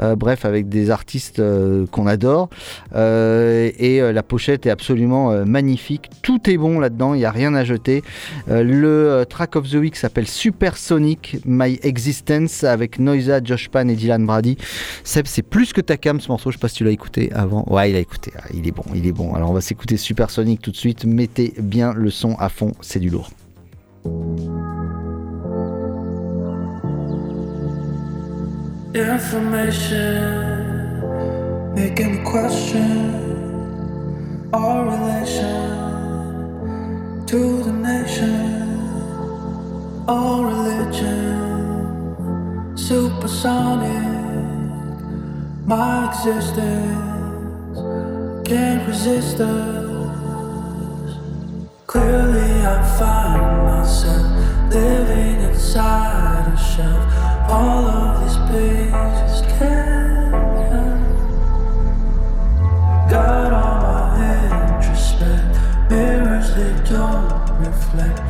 euh, 0.00 0.16
bref 0.16 0.44
avec 0.44 0.68
des 0.68 0.90
artistes 0.90 1.38
euh, 1.38 1.86
qu'on 1.86 2.06
adore 2.06 2.48
et 2.94 4.00
la 4.00 4.22
pochette 4.22 4.66
est 4.66 4.70
absolument 4.70 5.44
magnifique, 5.44 6.10
tout 6.22 6.50
est 6.50 6.56
bon 6.56 6.80
là-dedans, 6.80 7.14
il 7.14 7.18
n'y 7.18 7.24
a 7.24 7.30
rien 7.30 7.54
à 7.54 7.64
jeter. 7.64 8.02
Le 8.48 9.24
track 9.28 9.56
of 9.56 9.68
the 9.68 9.74
week 9.74 9.96
s'appelle 9.96 10.26
Supersonic 10.26 11.38
My 11.44 11.78
Existence 11.82 12.64
avec 12.64 12.98
Noisa, 12.98 13.40
Josh 13.42 13.68
Pan 13.68 13.88
et 13.88 13.94
Dylan 13.94 14.24
Brady. 14.26 14.56
Seb, 15.04 15.26
c'est 15.26 15.42
plus 15.42 15.72
que 15.72 15.80
ta 15.80 15.96
cam 15.96 16.20
ce 16.20 16.28
morceau, 16.28 16.50
je 16.50 16.56
sais 16.56 16.60
pas 16.60 16.68
si 16.68 16.76
tu 16.76 16.84
l'as 16.84 16.90
écouté 16.90 17.30
avant. 17.32 17.64
Ouais, 17.68 17.90
il 17.90 17.96
a 17.96 18.00
écouté, 18.00 18.32
Ah, 18.36 18.44
il 18.52 18.66
est 18.66 18.72
bon, 18.72 18.84
il 18.94 19.06
est 19.06 19.12
bon. 19.12 19.34
Alors 19.34 19.50
on 19.50 19.54
va 19.54 19.60
s'écouter 19.60 19.96
Supersonic 19.96 20.60
tout 20.60 20.70
de 20.70 20.76
suite, 20.76 21.04
mettez 21.04 21.54
bien 21.58 21.92
le 21.94 22.10
son 22.10 22.34
à 22.38 22.48
fond, 22.48 22.72
c'est 22.80 23.00
du 23.00 23.10
lourd. 23.10 23.29
Information 28.94 30.14
making 31.74 32.16
me 32.16 32.24
question 32.24 33.20
our 34.54 34.84
relation 34.86 35.66
to 37.26 37.62
the 37.62 37.72
nation, 37.72 38.80
our 40.08 40.46
religion, 40.46 41.36
supersonic. 42.76 44.08
My 45.66 46.08
existence 46.08 47.78
can't 48.48 48.88
resist 48.88 49.40
us. 49.40 49.89
Clearly, 51.90 52.64
I 52.64 52.98
find 53.00 53.64
myself 53.66 54.72
living 54.72 55.40
inside 55.40 56.46
a 56.46 56.56
shelf. 56.56 57.02
All 57.50 57.84
of 57.84 58.22
these 58.22 58.38
pages 58.48 59.42
can 59.58 60.30
got 63.10 63.52
all 63.52 63.80
my 63.82 64.06
introspect. 64.78 65.90
Mirrors 65.90 66.54
they 66.54 66.72
don't 66.88 67.58
reflect 67.58 68.29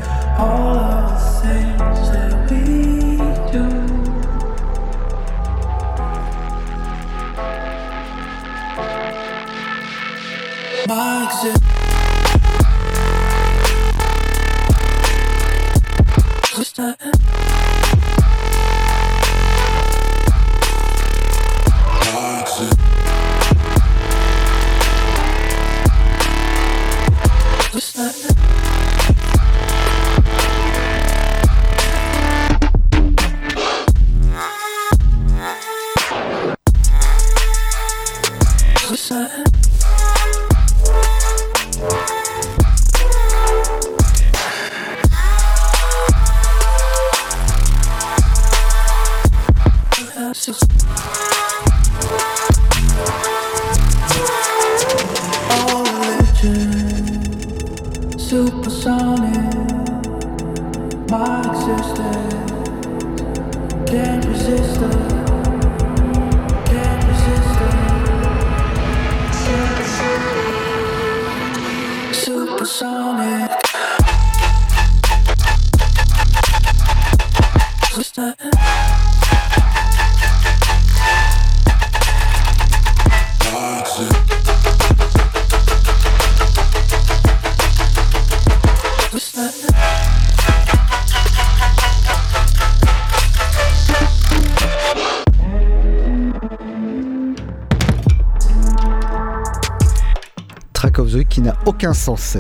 qui 101.29 101.41
n'a 101.41 101.57
aucun 101.67 101.95
sens. 101.95 102.37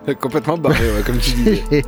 Complètement 0.20 0.56
barré, 0.56 0.90
ouais, 0.92 1.02
comme 1.04 1.18
tu 1.18 1.32
disais. 1.32 1.62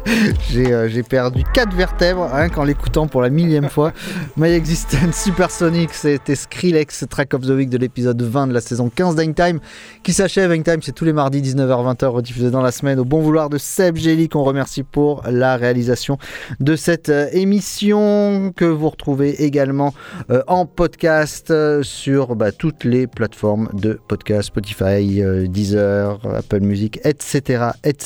J'ai 0.51 0.73
euh, 0.73 0.89
j'ai 0.89 1.03
perdu 1.03 1.45
4 1.55 1.75
vertèbres 1.75 2.29
rien 2.31 2.49
qu'en 2.51 2.65
l'écoutant 2.65 3.07
pour 3.07 3.23
la 3.23 3.31
millième 3.31 3.71
fois. 3.71 3.93
My 4.37 4.51
Existence 4.51 5.17
Supersonic, 5.17 5.95
c'était 5.95 6.35
Skrillex, 6.35 7.07
track 7.09 7.33
of 7.33 7.43
the 7.43 7.51
week 7.51 7.71
de 7.71 7.79
l'épisode 7.79 8.21
20 8.21 8.49
de 8.49 8.53
la 8.53 8.61
saison 8.61 8.91
15 8.95 9.17
d'Hangtime 9.17 9.61
qui 10.03 10.13
s'achève. 10.13 10.53
Hangtime, 10.53 10.83
c'est 10.83 10.93
tous 10.93 11.07
les 11.07 11.15
mardis 11.15 11.41
19h-20h 11.41 12.07
rediffusé 12.07 12.51
dans 12.51 12.61
la 12.61 12.71
semaine 12.71 12.99
au 12.99 13.05
bon 13.05 13.21
vouloir 13.21 13.49
de 13.49 13.57
Seb 13.57 13.97
Gély 13.97 14.29
qu'on 14.29 14.45
remercie 14.45 14.83
pour 14.83 15.23
la 15.27 15.57
réalisation 15.57 16.19
de 16.61 16.77
cette 16.77 17.09
euh, 17.09 17.29
émission 17.33 18.53
que 18.55 18.67
vous 18.67 18.91
retrouvez 18.91 19.43
également 19.43 19.95
euh, 20.31 20.43
en 20.49 20.67
podcast 20.67 21.53
sur 21.83 22.37
bah, 22.37 22.53
toutes 22.53 22.85
les 22.85 23.07
plateformes 23.07 23.71
de 23.73 23.99
podcast, 24.07 24.49
Spotify, 24.49 25.23
Deezer, 25.49 26.21
Apple 26.37 26.61
Music, 26.61 27.01
etc. 27.05 27.71
etc. 27.85 28.02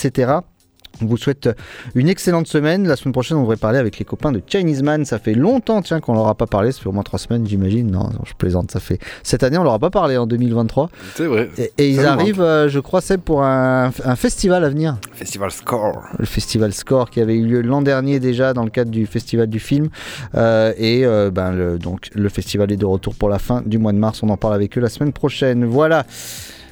On 1.02 1.06
vous 1.06 1.16
souhaite 1.16 1.50
une 1.94 2.08
excellente 2.08 2.46
semaine. 2.46 2.86
La 2.86 2.96
semaine 2.96 3.12
prochaine, 3.12 3.36
on 3.36 3.42
devrait 3.42 3.56
parler 3.56 3.78
avec 3.78 3.98
les 3.98 4.04
copains 4.04 4.32
de 4.32 4.40
Chinese 4.46 4.82
Man. 4.82 5.04
Ça 5.04 5.18
fait 5.18 5.34
longtemps, 5.34 5.82
tiens, 5.82 6.00
qu'on 6.00 6.14
leur 6.14 6.26
a 6.28 6.34
pas 6.34 6.46
parlé. 6.46 6.72
Ça 6.72 6.80
fait 6.80 6.88
au 6.88 6.92
moins 6.92 7.02
trois 7.02 7.18
semaines, 7.18 7.46
j'imagine. 7.46 7.90
Non, 7.90 8.04
non, 8.04 8.20
je 8.24 8.32
plaisante. 8.34 8.70
Ça 8.70 8.80
fait 8.80 8.98
cette 9.22 9.42
année, 9.42 9.58
on 9.58 9.64
leur 9.64 9.74
a 9.74 9.78
pas 9.78 9.90
parlé 9.90 10.16
en 10.16 10.26
2023. 10.26 10.90
C'est 11.14 11.26
vrai. 11.26 11.50
Et, 11.58 11.72
et 11.78 11.90
ils 11.90 12.04
arrivent, 12.04 12.40
euh, 12.40 12.68
je 12.68 12.80
crois, 12.80 13.00
c'est 13.00 13.18
pour 13.18 13.42
un, 13.42 13.90
un 14.04 14.16
festival 14.16 14.64
à 14.64 14.68
venir. 14.68 14.96
Festival 15.12 15.50
Score. 15.50 16.02
Le 16.18 16.24
festival 16.26 16.72
Score 16.72 17.10
qui 17.10 17.20
avait 17.20 17.36
eu 17.36 17.44
lieu 17.44 17.60
l'an 17.60 17.82
dernier 17.82 18.18
déjà 18.18 18.54
dans 18.54 18.64
le 18.64 18.70
cadre 18.70 18.90
du 18.90 19.06
festival 19.06 19.48
du 19.48 19.60
film. 19.60 19.88
Euh, 20.34 20.72
et 20.78 21.04
euh, 21.04 21.30
ben, 21.30 21.52
le, 21.52 21.78
donc, 21.78 22.08
le 22.14 22.28
festival 22.28 22.72
est 22.72 22.76
de 22.76 22.86
retour 22.86 23.14
pour 23.14 23.28
la 23.28 23.38
fin 23.38 23.62
du 23.66 23.78
mois 23.78 23.92
de 23.92 23.98
mars. 23.98 24.22
On 24.22 24.28
en 24.30 24.36
parle 24.36 24.54
avec 24.54 24.78
eux 24.78 24.80
la 24.80 24.88
semaine 24.88 25.12
prochaine. 25.12 25.64
Voilà. 25.66 26.06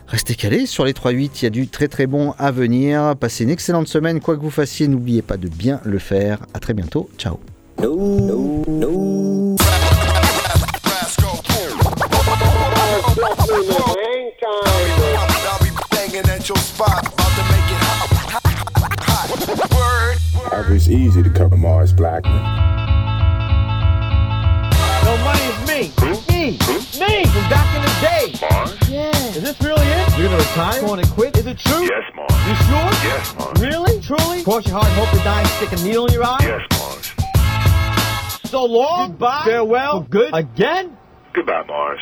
Restez 0.07 0.35
calés 0.35 0.67
sur 0.67 0.85
les 0.85 0.93
3-8, 0.93 1.31
il 1.41 1.45
y 1.45 1.47
a 1.47 1.51
du 1.51 1.69
très 1.69 1.89
très 1.89 2.07
bon 2.07 2.35
à 2.39 2.51
venir. 2.51 3.15
Passez 3.19 3.45
une 3.45 3.51
excellente 3.51 3.89
semaine, 3.89 4.21
quoi 4.21 4.37
que 4.37 4.43
vous 4.43 4.51
fassiez, 4.51 4.87
n'oubliez 4.87 5.23
pas 5.23 5.37
de 5.37 5.49
bien 5.49 5.81
le 5.85 5.99
faire. 5.99 6.39
À 6.53 6.61
très 6.61 6.75
bientôt, 6.75 7.11
ciao. 7.19 7.39
It's 20.71 20.89
easy 20.89 21.23
to 21.23 21.31
cover 21.31 21.57
Mars 21.57 21.93
Blackman. 21.93 22.43
No, 25.05 25.17
money. 25.25 25.44
Me 26.99 27.25
from 27.27 27.49
back 27.51 27.69
in 27.75 27.83
the 27.83 27.95
day. 28.01 28.39
Mars? 28.41 28.89
Yeah. 28.89 29.11
Is 29.35 29.43
this 29.43 29.61
really 29.61 29.83
it? 29.85 30.19
You're 30.19 30.29
gonna 30.29 30.39
retire? 30.39 30.81
You 30.81 30.87
Going 30.87 31.03
to 31.05 31.11
quit? 31.11 31.37
Is 31.37 31.47
it 31.47 31.59
true? 31.59 31.83
Yes, 31.83 32.05
Mars. 32.15 32.31
You 32.47 32.55
sure? 32.55 32.93
Yes, 33.11 33.35
Mars. 33.37 33.61
Really? 33.61 34.01
Truly? 34.01 34.45
Cross 34.45 34.67
your 34.67 34.75
heart 34.81 34.87
and 34.87 34.95
hope 34.97 35.11
to 35.11 35.25
die 35.25 35.41
and 35.41 35.49
stick 35.49 35.73
a 35.73 35.83
needle 35.83 36.07
in 36.07 36.13
your 36.13 36.25
eye? 36.25 36.39
Yes, 36.41 36.63
Mars. 36.79 37.13
So 38.51 38.65
long. 38.65 39.11
Goodbye. 39.11 39.43
Farewell. 39.45 40.03
For 40.05 40.09
good. 40.09 40.31
Again? 40.35 40.97
Goodbye, 41.33 41.65
Mars. 41.67 42.01